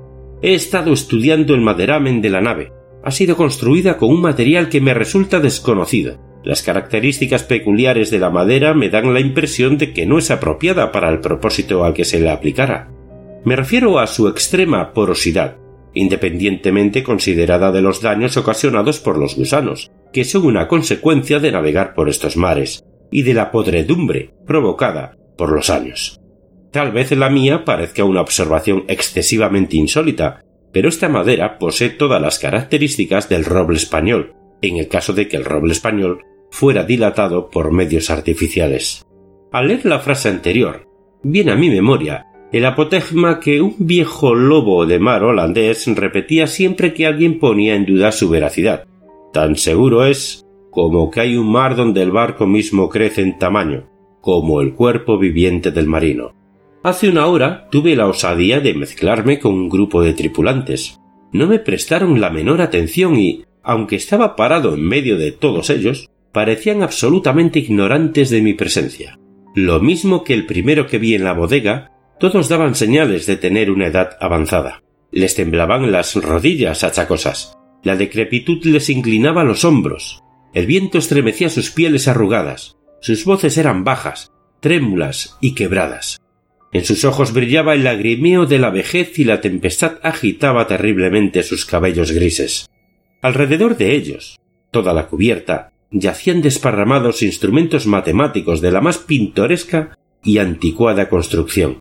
He 0.42 0.54
estado 0.54 0.92
estudiando 0.92 1.54
el 1.54 1.60
maderamen 1.60 2.22
de 2.22 2.30
la 2.30 2.40
nave. 2.40 2.72
Ha 3.08 3.10
sido 3.10 3.38
construida 3.38 3.96
con 3.96 4.10
un 4.10 4.20
material 4.20 4.68
que 4.68 4.82
me 4.82 4.92
resulta 4.92 5.40
desconocido. 5.40 6.18
Las 6.44 6.62
características 6.62 7.42
peculiares 7.42 8.10
de 8.10 8.18
la 8.18 8.28
madera 8.28 8.74
me 8.74 8.90
dan 8.90 9.14
la 9.14 9.20
impresión 9.20 9.78
de 9.78 9.94
que 9.94 10.04
no 10.04 10.18
es 10.18 10.30
apropiada 10.30 10.92
para 10.92 11.08
el 11.08 11.20
propósito 11.20 11.84
al 11.84 11.94
que 11.94 12.04
se 12.04 12.20
le 12.20 12.28
aplicara. 12.28 12.90
Me 13.46 13.56
refiero 13.56 13.98
a 13.98 14.06
su 14.06 14.28
extrema 14.28 14.92
porosidad, 14.92 15.56
independientemente 15.94 17.02
considerada 17.02 17.72
de 17.72 17.80
los 17.80 18.02
daños 18.02 18.36
ocasionados 18.36 18.98
por 18.98 19.16
los 19.16 19.36
gusanos, 19.36 19.90
que 20.12 20.24
son 20.24 20.44
una 20.44 20.68
consecuencia 20.68 21.38
de 21.38 21.50
navegar 21.50 21.94
por 21.94 22.10
estos 22.10 22.36
mares, 22.36 22.84
y 23.10 23.22
de 23.22 23.32
la 23.32 23.50
podredumbre 23.50 24.34
provocada 24.46 25.16
por 25.38 25.50
los 25.50 25.70
años. 25.70 26.20
Tal 26.72 26.92
vez 26.92 27.10
la 27.12 27.30
mía 27.30 27.64
parezca 27.64 28.04
una 28.04 28.20
observación 28.20 28.84
excesivamente 28.86 29.78
insólita, 29.78 30.42
pero 30.72 30.88
esta 30.88 31.08
madera 31.08 31.58
posee 31.58 31.90
todas 31.90 32.20
las 32.20 32.38
características 32.38 33.28
del 33.28 33.44
roble 33.44 33.76
español, 33.76 34.34
en 34.62 34.76
el 34.76 34.88
caso 34.88 35.12
de 35.12 35.28
que 35.28 35.36
el 35.36 35.44
roble 35.44 35.72
español 35.72 36.24
fuera 36.50 36.84
dilatado 36.84 37.50
por 37.50 37.72
medios 37.72 38.10
artificiales. 38.10 39.04
Al 39.52 39.68
leer 39.68 39.86
la 39.86 40.00
frase 40.00 40.28
anterior, 40.28 40.88
viene 41.22 41.52
a 41.52 41.56
mi 41.56 41.70
memoria 41.70 42.26
el 42.50 42.64
apotegma 42.64 43.40
que 43.40 43.60
un 43.60 43.74
viejo 43.78 44.34
lobo 44.34 44.86
de 44.86 44.98
mar 44.98 45.22
holandés 45.22 45.86
repetía 45.86 46.46
siempre 46.46 46.94
que 46.94 47.06
alguien 47.06 47.38
ponía 47.38 47.74
en 47.74 47.84
duda 47.84 48.10
su 48.10 48.30
veracidad. 48.30 48.86
Tan 49.34 49.56
seguro 49.56 50.06
es 50.06 50.46
como 50.70 51.10
que 51.10 51.20
hay 51.20 51.36
un 51.36 51.50
mar 51.50 51.76
donde 51.76 52.02
el 52.02 52.10
barco 52.10 52.46
mismo 52.46 52.88
crece 52.88 53.20
en 53.20 53.38
tamaño, 53.38 53.88
como 54.20 54.62
el 54.62 54.74
cuerpo 54.74 55.18
viviente 55.18 55.70
del 55.70 55.86
marino. 55.86 56.34
Hace 56.82 57.08
una 57.08 57.26
hora 57.26 57.68
tuve 57.70 57.96
la 57.96 58.06
osadía 58.06 58.60
de 58.60 58.74
mezclarme 58.74 59.40
con 59.40 59.54
un 59.54 59.68
grupo 59.68 60.02
de 60.02 60.14
tripulantes. 60.14 61.00
No 61.32 61.48
me 61.48 61.58
prestaron 61.58 62.20
la 62.20 62.30
menor 62.30 62.60
atención 62.60 63.18
y, 63.18 63.44
aunque 63.62 63.96
estaba 63.96 64.36
parado 64.36 64.74
en 64.74 64.82
medio 64.82 65.18
de 65.18 65.32
todos 65.32 65.70
ellos, 65.70 66.08
parecían 66.32 66.82
absolutamente 66.82 67.58
ignorantes 67.58 68.30
de 68.30 68.42
mi 68.42 68.54
presencia. 68.54 69.18
Lo 69.54 69.80
mismo 69.80 70.22
que 70.22 70.34
el 70.34 70.46
primero 70.46 70.86
que 70.86 70.98
vi 70.98 71.14
en 71.14 71.24
la 71.24 71.32
bodega, 71.32 71.90
todos 72.20 72.48
daban 72.48 72.76
señales 72.76 73.26
de 73.26 73.36
tener 73.36 73.70
una 73.72 73.88
edad 73.88 74.16
avanzada. 74.20 74.82
Les 75.10 75.34
temblaban 75.34 75.90
las 75.90 76.14
rodillas 76.14 76.84
achacosas. 76.84 77.54
La 77.82 77.96
decrepitud 77.96 78.64
les 78.64 78.88
inclinaba 78.88 79.42
los 79.42 79.64
hombros. 79.64 80.22
El 80.54 80.66
viento 80.66 80.98
estremecía 80.98 81.48
sus 81.48 81.70
pieles 81.70 82.06
arrugadas. 82.06 82.76
Sus 83.00 83.24
voces 83.24 83.58
eran 83.58 83.84
bajas, 83.84 84.30
trémulas 84.60 85.36
y 85.40 85.54
quebradas. 85.54 86.18
En 86.72 86.84
sus 86.84 87.04
ojos 87.04 87.32
brillaba 87.32 87.74
el 87.74 87.84
lagrimeo 87.84 88.44
de 88.44 88.58
la 88.58 88.70
vejez 88.70 89.18
y 89.18 89.24
la 89.24 89.40
tempestad 89.40 89.98
agitaba 90.02 90.66
terriblemente 90.66 91.42
sus 91.42 91.64
cabellos 91.64 92.12
grises. 92.12 92.68
Alrededor 93.22 93.76
de 93.76 93.94
ellos, 93.94 94.38
toda 94.70 94.92
la 94.92 95.06
cubierta, 95.06 95.72
yacían 95.90 96.42
desparramados 96.42 97.22
instrumentos 97.22 97.86
matemáticos 97.86 98.60
de 98.60 98.70
la 98.70 98.80
más 98.80 98.98
pintoresca 98.98 99.96
y 100.22 100.38
anticuada 100.38 101.08
construcción. 101.08 101.80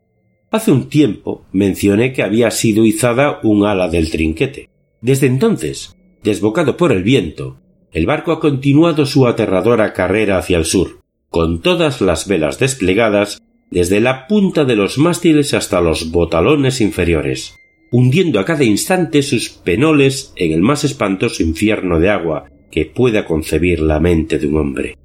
Hace 0.50 0.71
un 0.71 0.88
tiempo 0.88 1.45
mencioné 1.52 2.13
que 2.13 2.23
había 2.23 2.52
sido 2.52 2.86
izada 2.86 3.39
un 3.43 3.65
ala 3.65 3.89
del 3.89 4.10
trinquete. 4.10 4.69
Desde 5.02 5.28
entonces, 5.28 5.95
desbocado 6.23 6.78
por 6.78 6.93
el 6.93 7.04
viento, 7.04 7.60
el 7.91 8.06
barco 8.06 8.32
ha 8.32 8.39
continuado 8.39 9.06
su 9.06 9.28
aterradora 9.28 9.91
carrera 9.91 10.38
hacia 10.38 10.58
el 10.58 10.65
sur, 10.65 11.02
con 11.30 11.62
todas 11.62 12.00
las 12.00 12.28
velas 12.28 12.60
desplegadas 12.60 13.41
desde 13.69 13.99
la 13.99 14.27
punta 14.27 14.65
de 14.65 14.75
los 14.75 14.97
mástiles 14.97 15.53
hasta 15.53 15.82
los 15.82 16.12
botalones 16.12 16.80
inferiores, 16.82 17.56
hundiendo 17.91 18.39
a 18.39 18.45
cada 18.45 18.63
instante 18.63 19.21
sus 19.21 19.49
penoles 19.49 20.34
en 20.36 20.53
el 20.53 20.62
más 20.62 20.84
espantoso 20.84 21.43
infierno 21.43 21.99
de 21.99 22.10
agua 22.10 22.49
que 22.71 22.86
pueda 22.86 23.25
concebir 23.25 23.80
la 23.80 23.99
mente 23.99 24.39
de 24.39 24.47
un 24.47 24.58
hombre. 24.58 24.97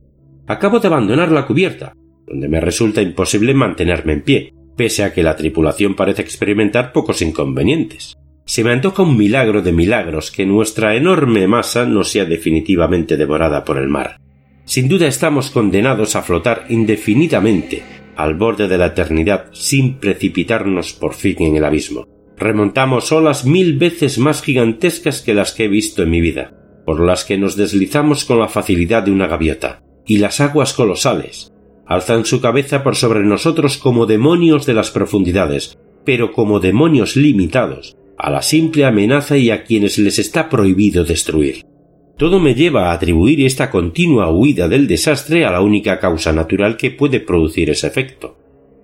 Acabo 0.47 0.81
de 0.81 0.89
abandonar 0.89 1.31
la 1.31 1.47
cubierta, 1.47 1.93
donde 2.27 2.49
me 2.49 2.61
resulta 2.61 3.03
imposible 3.03 3.55
mantenerme 3.55 4.15
en 4.15 4.23
pie, 4.23 4.55
pese 4.77 5.05
a 5.05 5.13
que 5.13 5.23
la 5.23 5.37
tripulación 5.37 5.95
parece 5.95 6.23
experimentar 6.23 6.93
pocos 6.93 7.23
inconvenientes. 7.23 8.17
Se 8.45 8.65
me 8.65 8.73
antoja 8.73 9.03
un 9.03 9.17
milagro 9.17 9.63
de 9.63 9.73
milagros 9.73 10.31
que 10.31 10.45
nuestra 10.45 10.97
enorme 10.97 11.47
masa 11.47 11.87
no 11.87 12.03
sea 12.03 12.25
definitivamente 12.25 13.17
devorada 13.17 13.65
por 13.65 13.79
el 13.79 13.89
mar. 13.89 14.17
Sin 14.65 14.89
duda 14.89 15.07
estamos 15.07 15.51
condenados 15.51 16.17
a 16.17 16.23
flotar 16.23 16.67
indefinidamente 16.69 17.83
al 18.17 18.35
borde 18.35 18.69
de 18.69 18.79
la 18.79 18.87
eternidad 18.87 19.47
sin 19.53 19.99
precipitarnos 19.99 20.93
por 20.93 21.15
fin 21.15 21.37
en 21.41 21.57
el 21.57 21.65
abismo. 21.65 22.07
Remontamos 22.37 23.13
olas 23.13 23.45
mil 23.45 23.79
veces 23.79 24.19
más 24.19 24.43
gigantescas 24.43 25.23
que 25.23 25.35
las 25.35 25.53
que 25.53 25.65
he 25.65 25.69
visto 25.69 26.03
en 26.03 26.11
mi 26.11 26.21
vida, 26.21 26.53
por 26.85 27.01
las 27.01 27.25
que 27.25 27.39
nos 27.39 27.57
deslizamos 27.57 28.25
con 28.25 28.39
la 28.39 28.49
facilidad 28.49 29.03
de 29.05 29.13
una 29.13 29.27
gaviota, 29.27 29.83
y 30.07 30.19
las 30.19 30.41
aguas 30.41 30.73
colosales 30.73 31.53
alzan 31.87 32.25
su 32.25 32.41
cabeza 32.41 32.83
por 32.83 32.97
sobre 32.97 33.23
nosotros 33.23 33.77
como 33.77 34.07
demonios 34.07 34.67
de 34.67 34.75
las 34.75 34.91
profundidades, 34.91 35.79
pero 36.05 36.33
como 36.33 36.61
demonios 36.61 37.17
limitados, 37.17 37.97
a 38.19 38.31
la 38.31 38.43
simple 38.43 38.85
amenaza 38.85 39.37
y 39.37 39.51
a 39.51 39.65
quienes 39.65 39.99
les 39.99 40.19
está 40.19 40.49
prohibido 40.49 41.05
destruir. 41.05 41.65
Todo 42.17 42.39
me 42.39 42.55
lleva 42.55 42.91
a 42.91 42.93
atribuir 42.93 43.45
esta 43.45 43.71
continua 43.71 44.31
huida 44.31 44.69
del 44.69 44.87
desastre 44.87 45.45
a 45.45 45.51
la 45.51 45.61
única 45.61 45.99
causa 45.99 46.33
natural 46.33 46.77
que 46.77 46.91
puede 46.91 47.21
producir 47.21 47.71
ese 47.71 47.87
efecto. 47.87 48.37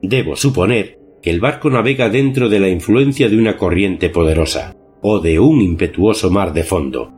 Debo 0.02 0.36
suponer 0.36 0.98
que 1.22 1.30
el 1.30 1.40
barco 1.40 1.70
navega 1.70 2.08
dentro 2.08 2.48
de 2.48 2.60
la 2.60 2.68
influencia 2.68 3.28
de 3.28 3.36
una 3.36 3.56
corriente 3.56 4.08
poderosa, 4.08 4.74
o 5.02 5.20
de 5.20 5.38
un 5.38 5.60
impetuoso 5.60 6.30
mar 6.30 6.52
de 6.52 6.64
fondo. 6.64 7.12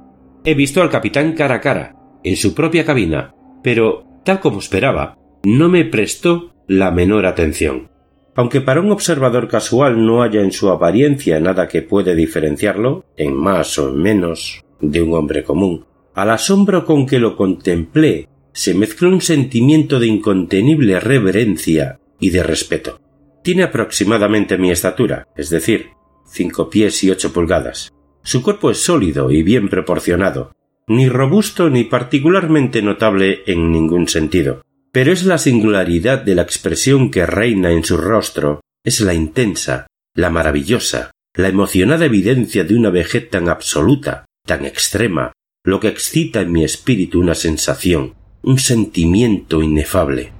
He 0.44 0.54
visto 0.54 0.82
al 0.82 0.90
capitán 0.90 1.34
cara 1.34 1.56
a 1.56 1.60
cara, 1.60 1.96
en 2.24 2.36
su 2.36 2.54
propia 2.54 2.84
cabina, 2.84 3.34
pero, 3.62 4.04
tal 4.24 4.40
como 4.40 4.58
esperaba, 4.58 5.16
no 5.44 5.68
me 5.68 5.84
prestó 5.84 6.52
la 6.66 6.90
menor 6.90 7.26
atención. 7.26 7.88
Aunque 8.34 8.60
para 8.60 8.80
un 8.80 8.90
observador 8.90 9.48
casual 9.48 10.04
no 10.04 10.22
haya 10.22 10.40
en 10.40 10.52
su 10.52 10.70
apariencia 10.70 11.40
nada 11.40 11.68
que 11.68 11.82
puede 11.82 12.14
diferenciarlo, 12.14 13.04
en 13.16 13.34
más 13.34 13.78
o 13.78 13.88
en 13.90 13.96
menos, 14.00 14.64
de 14.80 15.02
un 15.02 15.14
hombre 15.14 15.42
común, 15.42 15.84
al 16.20 16.30
asombro 16.30 16.84
con 16.84 17.06
que 17.06 17.18
lo 17.18 17.34
contemplé 17.34 18.28
se 18.52 18.74
mezcló 18.74 19.08
un 19.08 19.22
sentimiento 19.22 19.98
de 19.98 20.06
incontenible 20.06 21.00
reverencia 21.00 21.98
y 22.18 22.28
de 22.28 22.42
respeto. 22.42 23.00
Tiene 23.42 23.62
aproximadamente 23.62 24.58
mi 24.58 24.70
estatura, 24.70 25.26
es 25.34 25.48
decir, 25.48 25.86
cinco 26.30 26.68
pies 26.68 27.02
y 27.04 27.10
ocho 27.10 27.32
pulgadas. 27.32 27.90
Su 28.22 28.42
cuerpo 28.42 28.70
es 28.70 28.78
sólido 28.78 29.30
y 29.30 29.42
bien 29.42 29.70
proporcionado, 29.70 30.52
ni 30.88 31.08
robusto 31.08 31.70
ni 31.70 31.84
particularmente 31.84 32.82
notable 32.82 33.42
en 33.46 33.72
ningún 33.72 34.06
sentido. 34.06 34.60
Pero 34.92 35.12
es 35.12 35.24
la 35.24 35.38
singularidad 35.38 36.22
de 36.22 36.34
la 36.34 36.42
expresión 36.42 37.10
que 37.10 37.24
reina 37.24 37.70
en 37.70 37.82
su 37.82 37.96
rostro, 37.96 38.60
es 38.84 39.00
la 39.00 39.14
intensa, 39.14 39.86
la 40.14 40.28
maravillosa, 40.28 41.12
la 41.34 41.48
emocionada 41.48 42.04
evidencia 42.04 42.64
de 42.64 42.74
una 42.74 42.90
vejez 42.90 43.30
tan 43.30 43.48
absoluta, 43.48 44.26
tan 44.44 44.66
extrema, 44.66 45.32
lo 45.62 45.78
que 45.78 45.88
excita 45.88 46.40
en 46.40 46.52
mi 46.52 46.64
espíritu 46.64 47.20
una 47.20 47.34
sensación, 47.34 48.14
un 48.42 48.58
sentimiento 48.58 49.62
inefable. 49.62 50.32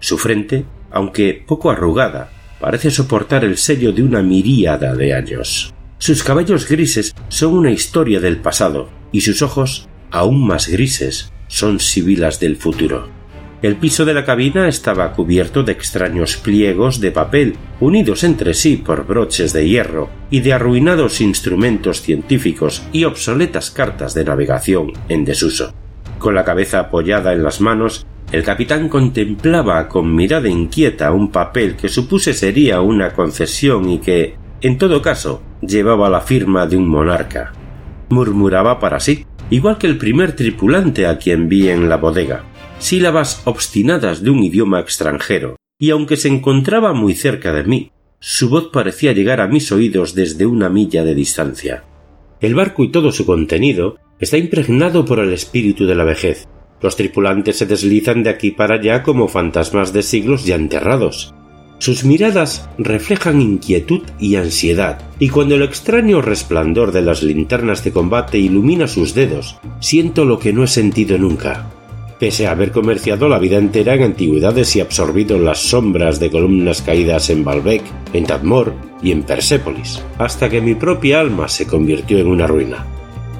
Su 0.00 0.18
frente, 0.18 0.66
aunque 0.90 1.42
poco 1.46 1.70
arrugada, 1.70 2.30
parece 2.60 2.90
soportar 2.90 3.42
el 3.44 3.56
sello 3.56 3.92
de 3.92 4.02
una 4.02 4.22
miríada 4.22 4.94
de 4.94 5.14
años. 5.14 5.72
Sus 5.96 6.22
cabellos 6.22 6.68
grises 6.68 7.14
son 7.28 7.54
una 7.54 7.70
historia 7.70 8.20
del 8.20 8.36
pasado, 8.36 8.90
y 9.12 9.22
sus 9.22 9.40
ojos, 9.40 9.88
aún 10.10 10.46
más 10.46 10.68
grises, 10.68 11.32
son 11.48 11.80
sibilas 11.80 12.38
del 12.38 12.56
futuro. 12.56 13.15
El 13.62 13.76
piso 13.76 14.04
de 14.04 14.12
la 14.12 14.26
cabina 14.26 14.68
estaba 14.68 15.12
cubierto 15.12 15.62
de 15.62 15.72
extraños 15.72 16.36
pliegos 16.36 17.00
de 17.00 17.10
papel, 17.10 17.56
unidos 17.80 18.22
entre 18.22 18.52
sí 18.52 18.76
por 18.76 19.06
broches 19.06 19.54
de 19.54 19.66
hierro, 19.66 20.10
y 20.30 20.40
de 20.40 20.52
arruinados 20.52 21.22
instrumentos 21.22 22.02
científicos 22.02 22.82
y 22.92 23.04
obsoletas 23.04 23.70
cartas 23.70 24.12
de 24.12 24.24
navegación 24.24 24.92
en 25.08 25.24
desuso. 25.24 25.72
Con 26.18 26.34
la 26.34 26.44
cabeza 26.44 26.80
apoyada 26.80 27.32
en 27.32 27.42
las 27.42 27.62
manos, 27.62 28.06
el 28.30 28.42
capitán 28.42 28.90
contemplaba 28.90 29.88
con 29.88 30.14
mirada 30.14 30.48
inquieta 30.48 31.12
un 31.12 31.30
papel 31.30 31.76
que 31.76 31.88
supuse 31.88 32.34
sería 32.34 32.82
una 32.82 33.14
concesión 33.14 33.88
y 33.88 34.00
que, 34.00 34.34
en 34.60 34.76
todo 34.76 35.00
caso, 35.00 35.40
llevaba 35.62 36.10
la 36.10 36.20
firma 36.20 36.66
de 36.66 36.76
un 36.76 36.88
monarca. 36.88 37.52
Murmuraba 38.10 38.78
para 38.80 39.00
sí, 39.00 39.24
igual 39.48 39.78
que 39.78 39.86
el 39.86 39.96
primer 39.96 40.36
tripulante 40.36 41.06
a 41.06 41.16
quien 41.16 41.48
vi 41.48 41.70
en 41.70 41.88
la 41.88 41.96
bodega 41.96 42.44
sílabas 42.78 43.42
obstinadas 43.44 44.22
de 44.22 44.30
un 44.30 44.42
idioma 44.42 44.80
extranjero, 44.80 45.56
y 45.78 45.90
aunque 45.90 46.16
se 46.16 46.28
encontraba 46.28 46.92
muy 46.92 47.14
cerca 47.14 47.52
de 47.52 47.64
mí, 47.64 47.90
su 48.18 48.48
voz 48.48 48.70
parecía 48.72 49.12
llegar 49.12 49.40
a 49.40 49.48
mis 49.48 49.70
oídos 49.72 50.14
desde 50.14 50.46
una 50.46 50.68
milla 50.68 51.04
de 51.04 51.14
distancia. 51.14 51.84
El 52.40 52.54
barco 52.54 52.84
y 52.84 52.90
todo 52.90 53.12
su 53.12 53.26
contenido 53.26 53.96
está 54.18 54.38
impregnado 54.38 55.04
por 55.04 55.20
el 55.20 55.32
espíritu 55.32 55.86
de 55.86 55.94
la 55.94 56.04
vejez. 56.04 56.46
Los 56.80 56.96
tripulantes 56.96 57.56
se 57.56 57.66
deslizan 57.66 58.22
de 58.22 58.30
aquí 58.30 58.50
para 58.50 58.76
allá 58.76 59.02
como 59.02 59.28
fantasmas 59.28 59.92
de 59.92 60.02
siglos 60.02 60.44
ya 60.44 60.56
enterrados. 60.56 61.34
Sus 61.78 62.04
miradas 62.04 62.68
reflejan 62.78 63.42
inquietud 63.42 64.02
y 64.18 64.36
ansiedad, 64.36 64.98
y 65.18 65.28
cuando 65.28 65.56
el 65.56 65.62
extraño 65.62 66.22
resplandor 66.22 66.92
de 66.92 67.02
las 67.02 67.22
linternas 67.22 67.84
de 67.84 67.92
combate 67.92 68.38
ilumina 68.38 68.86
sus 68.86 69.14
dedos, 69.14 69.58
siento 69.80 70.24
lo 70.24 70.38
que 70.38 70.54
no 70.54 70.64
he 70.64 70.68
sentido 70.68 71.18
nunca, 71.18 71.70
pese 72.18 72.46
a 72.46 72.52
haber 72.52 72.72
comerciado 72.72 73.28
la 73.28 73.38
vida 73.38 73.58
entera 73.58 73.94
en 73.94 74.02
antigüedades 74.02 74.74
y 74.76 74.80
absorbido 74.80 75.38
las 75.38 75.58
sombras 75.58 76.18
de 76.20 76.30
columnas 76.30 76.82
caídas 76.82 77.30
en 77.30 77.44
Baalbek, 77.44 77.82
en 78.12 78.24
Tadmor 78.24 78.74
y 79.02 79.12
en 79.12 79.22
Persépolis, 79.22 80.02
hasta 80.18 80.48
que 80.48 80.60
mi 80.60 80.74
propia 80.74 81.20
alma 81.20 81.48
se 81.48 81.66
convirtió 81.66 82.18
en 82.18 82.26
una 82.26 82.46
ruina. 82.46 82.86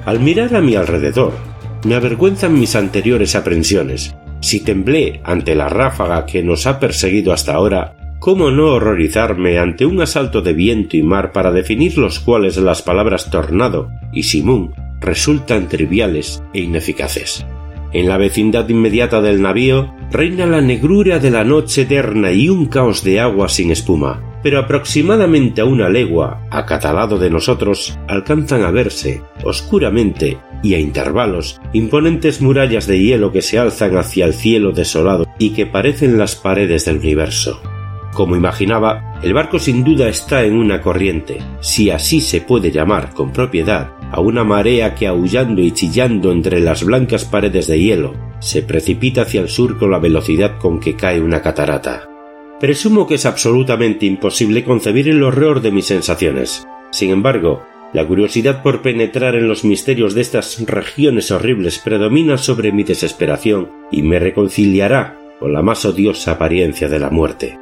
Al 0.05 0.19
mirar 0.19 0.55
a 0.55 0.61
mi 0.61 0.75
alrededor, 0.75 1.33
me 1.85 1.95
avergüenzan 1.95 2.59
mis 2.59 2.75
anteriores 2.75 3.35
aprensiones. 3.35 4.15
Si 4.39 4.59
temblé 4.59 5.19
ante 5.23 5.55
la 5.55 5.69
ráfaga 5.69 6.25
que 6.25 6.43
nos 6.43 6.67
ha 6.67 6.79
perseguido 6.79 7.33
hasta 7.33 7.53
ahora, 7.53 7.95
¿cómo 8.19 8.51
no 8.51 8.67
horrorizarme 8.67 9.57
ante 9.57 9.85
un 9.85 10.01
asalto 10.01 10.41
de 10.41 10.53
viento 10.53 10.95
y 10.95 11.03
mar 11.03 11.31
para 11.31 11.51
definir 11.51 11.97
los 11.97 12.19
cuales 12.19 12.57
las 12.57 12.81
palabras 12.81 13.29
tornado 13.29 13.89
y 14.13 14.23
simún 14.23 14.73
resultan 14.99 15.67
triviales 15.67 16.43
e 16.53 16.61
ineficaces? 16.61 17.45
En 17.97 18.07
la 18.07 18.17
vecindad 18.17 18.69
inmediata 18.69 19.21
del 19.21 19.41
navío 19.41 19.91
reina 20.11 20.45
la 20.45 20.61
negrura 20.61 21.17
de 21.17 21.31
la 21.31 21.43
noche 21.43 21.81
eterna 21.81 22.31
y 22.31 22.47
un 22.47 22.67
caos 22.67 23.03
de 23.03 23.19
agua 23.19 23.49
sin 23.49 23.71
espuma. 23.71 24.21
pero 24.43 24.59
aproximadamente 24.59 25.61
a 25.61 25.65
una 25.65 25.89
legua, 25.89 26.47
acatalado 26.51 27.17
de 27.17 27.31
nosotros, 27.31 27.97
alcanzan 28.07 28.63
a 28.63 28.69
verse, 28.69 29.23
oscuramente 29.43 30.37
y 30.61 30.75
a 30.75 30.79
intervalos, 30.79 31.59
imponentes 31.73 32.39
murallas 32.39 32.85
de 32.85 32.99
hielo 32.99 33.31
que 33.31 33.41
se 33.41 33.57
alzan 33.57 33.97
hacia 33.97 34.25
el 34.25 34.35
cielo 34.35 34.73
desolado 34.73 35.25
y 35.39 35.49
que 35.49 35.65
parecen 35.65 36.19
las 36.19 36.35
paredes 36.35 36.85
del 36.85 36.99
universo. 36.99 37.59
Como 38.13 38.35
imaginaba, 38.35 39.19
el 39.23 39.33
barco 39.33 39.57
sin 39.57 39.83
duda 39.83 40.07
está 40.07 40.43
en 40.43 40.55
una 40.55 40.81
corriente, 40.81 41.39
si 41.59 41.89
así 41.89 42.21
se 42.21 42.41
puede 42.41 42.71
llamar 42.71 43.13
con 43.13 43.33
propiedad, 43.33 43.96
a 44.11 44.19
una 44.19 44.43
marea 44.43 44.95
que 44.95 45.07
aullando 45.07 45.61
y 45.61 45.71
chillando 45.71 46.31
entre 46.31 46.59
las 46.59 46.83
blancas 46.83 47.25
paredes 47.25 47.67
de 47.67 47.79
hielo, 47.79 48.13
se 48.39 48.61
precipita 48.61 49.23
hacia 49.23 49.41
el 49.41 49.49
sur 49.49 49.77
con 49.77 49.91
la 49.91 49.99
velocidad 49.99 50.57
con 50.59 50.79
que 50.79 50.95
cae 50.95 51.21
una 51.21 51.41
catarata. 51.41 52.07
Presumo 52.59 53.05
que 53.05 53.15
es 53.15 53.25
absolutamente 53.25 54.05
imposible 54.05 54.63
concebir 54.63 55.07
el 55.09 55.21
horror 55.23 55.61
de 55.61 55.71
mis 55.71 55.85
sensaciones. 55.85 56.65
Sin 56.91 57.11
embargo, 57.11 57.61
la 57.93 58.05
curiosidad 58.05 58.63
por 58.63 58.81
penetrar 58.81 59.35
en 59.35 59.47
los 59.47 59.63
misterios 59.63 60.13
de 60.13 60.21
estas 60.21 60.65
regiones 60.65 61.31
horribles 61.31 61.79
predomina 61.79 62.37
sobre 62.37 62.71
mi 62.71 62.83
desesperación 62.83 63.71
y 63.91 64.01
me 64.01 64.19
reconciliará 64.19 65.17
con 65.39 65.53
la 65.53 65.61
más 65.61 65.85
odiosa 65.85 66.31
apariencia 66.31 66.89
de 66.89 66.99
la 66.99 67.09
muerte. 67.09 67.59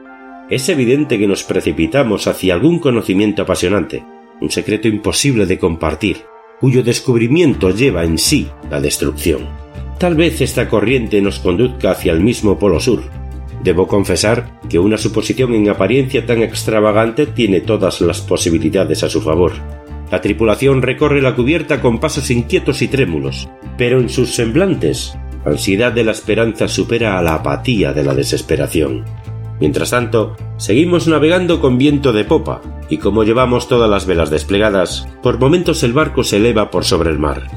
Es 0.49 0.69
evidente 0.69 1.19
que 1.19 1.27
nos 1.27 1.43
precipitamos 1.43 2.27
hacia 2.27 2.53
algún 2.53 2.79
conocimiento 2.79 3.41
apasionante, 3.41 4.03
un 4.41 4.49
secreto 4.49 4.87
imposible 4.87 5.45
de 5.45 5.59
compartir, 5.59 6.17
cuyo 6.59 6.83
descubrimiento 6.83 7.69
lleva 7.71 8.03
en 8.03 8.17
sí 8.17 8.49
la 8.69 8.81
destrucción. 8.81 9.47
Tal 9.97 10.15
vez 10.15 10.41
esta 10.41 10.69
corriente 10.69 11.21
nos 11.21 11.39
conduzca 11.39 11.91
hacia 11.91 12.11
el 12.11 12.21
mismo 12.21 12.59
polo 12.59 12.79
sur, 12.79 13.01
Debo 13.65 13.87
confesar 13.87 14.59
que 14.69 14.77
una 14.77 14.95
suposición 14.95 15.55
en 15.55 15.69
apariencia 15.69 16.23
tan 16.23 16.43
extravagante 16.43 17.25
tiene 17.25 17.61
todas 17.61 17.99
las 17.99 18.21
posibilidades 18.21 19.03
a 19.03 19.09
su 19.09 19.21
favor. 19.21 19.53
La 20.11 20.21
tripulación 20.21 20.83
recorre 20.83 21.19
la 21.19 21.35
cubierta 21.35 21.81
con 21.81 21.99
pasos 21.99 22.29
inquietos 22.29 22.83
y 22.83 22.87
trémulos, 22.87 23.49
pero 23.75 23.99
en 23.99 24.09
sus 24.09 24.35
semblantes, 24.35 25.17
la 25.43 25.53
ansiedad 25.53 25.91
de 25.91 26.03
la 26.03 26.11
esperanza 26.11 26.67
supera 26.67 27.17
a 27.17 27.23
la 27.23 27.33
apatía 27.33 27.91
de 27.91 28.03
la 28.03 28.13
desesperación. 28.13 29.03
Mientras 29.59 29.91
tanto, 29.91 30.35
seguimos 30.57 31.07
navegando 31.07 31.61
con 31.61 31.77
viento 31.77 32.11
de 32.11 32.25
popa, 32.25 32.61
y 32.89 32.97
como 32.97 33.23
llevamos 33.23 33.67
todas 33.67 33.89
las 33.89 34.05
velas 34.05 34.29
desplegadas, 34.29 35.07
por 35.23 35.39
momentos 35.39 35.83
el 35.83 35.93
barco 35.93 36.23
se 36.23 36.37
eleva 36.37 36.71
por 36.71 36.83
sobre 36.83 37.11
el 37.11 37.19
mar. 37.19 37.47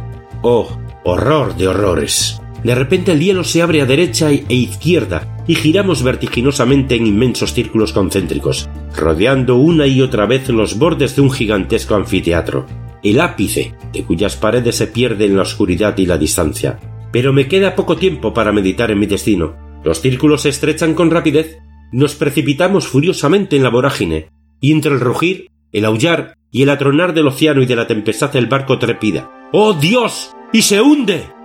¡Oh, 0.42 0.68
horror 1.04 1.56
de 1.56 1.68
horrores! 1.68 2.40
De 2.62 2.74
repente 2.74 3.12
el 3.12 3.20
hielo 3.20 3.44
se 3.44 3.62
abre 3.62 3.80
a 3.82 3.86
derecha 3.86 4.30
e 4.30 4.44
izquierda 4.48 5.36
y 5.46 5.54
giramos 5.54 6.02
vertiginosamente 6.02 6.96
en 6.96 7.06
inmensos 7.06 7.52
círculos 7.52 7.92
concéntricos, 7.92 8.68
rodeando 8.96 9.56
una 9.56 9.86
y 9.86 10.02
otra 10.02 10.26
vez 10.26 10.48
los 10.48 10.78
bordes 10.78 11.14
de 11.14 11.22
un 11.22 11.30
gigantesco 11.30 11.94
anfiteatro, 11.94 12.66
el 13.02 13.20
ápice 13.20 13.74
de 13.92 14.02
cuyas 14.02 14.36
paredes 14.36 14.76
se 14.76 14.88
pierde 14.88 15.26
en 15.26 15.36
la 15.36 15.42
oscuridad 15.42 15.96
y 15.98 16.06
la 16.06 16.18
distancia. 16.18 16.78
Pero 17.12 17.32
me 17.32 17.46
queda 17.46 17.76
poco 17.76 17.96
tiempo 17.96 18.34
para 18.34 18.52
meditar 18.52 18.90
en 18.90 18.98
mi 18.98 19.06
destino. 19.06 19.54
Los 19.84 20.00
círculos 20.00 20.42
se 20.42 20.48
estrechan 20.48 20.94
con 20.94 21.10
rapidez, 21.10 21.58
nos 21.92 22.14
precipitamos 22.14 22.86
furiosamente 22.86 23.56
en 23.56 23.62
la 23.62 23.70
vorágine, 23.70 24.30
y 24.60 24.72
entre 24.72 24.92
el 24.92 25.00
rugir, 25.00 25.50
el 25.72 25.84
aullar 25.84 26.36
y 26.50 26.62
el 26.62 26.70
atronar 26.70 27.14
del 27.14 27.28
océano 27.28 27.62
y 27.62 27.66
de 27.66 27.76
la 27.76 27.86
tempestad 27.86 28.34
el 28.36 28.46
barco 28.46 28.78
trepida. 28.78 29.30
¡Oh 29.52 29.74
Dios! 29.74 30.34
¡Y 30.52 30.62
se 30.62 30.80
hunde! 30.80 31.37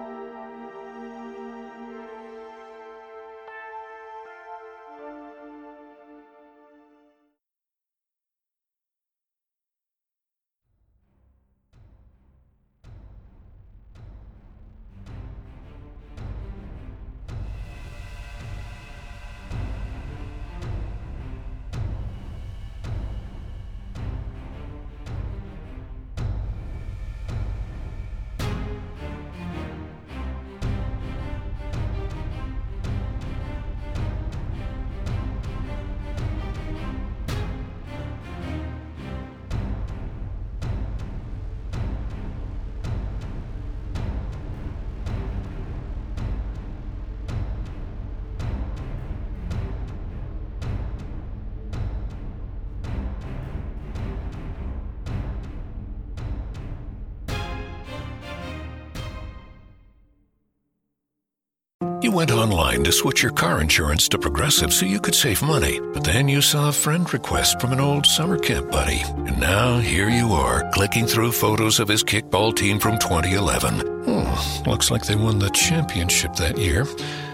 Went 62.13 62.31
online 62.31 62.83
to 62.83 62.91
switch 62.91 63.23
your 63.23 63.31
car 63.31 63.59
insurance 63.59 64.07
to 64.07 64.19
Progressive 64.19 64.71
so 64.71 64.85
you 64.85 64.99
could 64.99 65.15
save 65.15 65.41
money, 65.41 65.79
but 65.93 66.03
then 66.03 66.27
you 66.27 66.41
saw 66.41 66.69
a 66.69 66.71
friend 66.71 67.11
request 67.11 67.59
from 67.59 67.73
an 67.73 67.79
old 67.79 68.05
summer 68.05 68.37
camp 68.37 68.69
buddy. 68.69 69.01
And 69.01 69.39
now 69.39 69.79
here 69.79 70.09
you 70.09 70.31
are, 70.33 70.69
clicking 70.71 71.07
through 71.07 71.31
photos 71.31 71.79
of 71.79 71.87
his 71.87 72.03
kickball 72.03 72.55
team 72.55 72.79
from 72.79 72.99
2011. 72.99 73.79
Hmm, 74.05 74.69
looks 74.69 74.91
like 74.91 75.05
they 75.05 75.15
won 75.15 75.39
the 75.39 75.49
championship 75.49 76.35
that 76.35 76.57
year. 76.57 76.85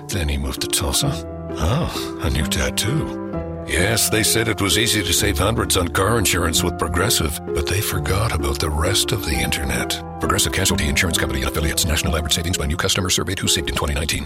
Then 0.08 0.30
he 0.30 0.38
moved 0.38 0.62
to 0.62 0.68
Tulsa. 0.68 1.12
Oh, 1.58 2.20
a 2.24 2.30
new 2.30 2.46
tattoo. 2.46 3.66
Yes, 3.68 4.10
they 4.10 4.24
said 4.24 4.48
it 4.48 4.62
was 4.62 4.78
easy 4.78 5.04
to 5.04 5.14
save 5.14 5.38
hundreds 5.38 5.76
on 5.76 5.90
car 5.90 6.18
insurance 6.18 6.64
with 6.64 6.80
Progressive, 6.80 7.38
but 7.54 7.68
they 7.68 7.82
forgot 7.82 8.32
about 8.32 8.60
the 8.60 8.70
rest 8.70 9.12
of 9.12 9.26
the 9.26 9.36
internet. 9.36 10.02
Progressive 10.20 10.54
Casualty 10.54 10.88
Insurance 10.88 11.18
Company 11.18 11.42
and 11.42 11.52
affiliates. 11.52 11.86
National 11.86 12.16
average 12.16 12.34
savings 12.34 12.58
by 12.58 12.66
new 12.66 12.78
customer 12.78 13.10
surveyed 13.10 13.40
who 13.40 13.48
saved 13.48 13.70
in 13.70 13.76
2019. 13.76 14.26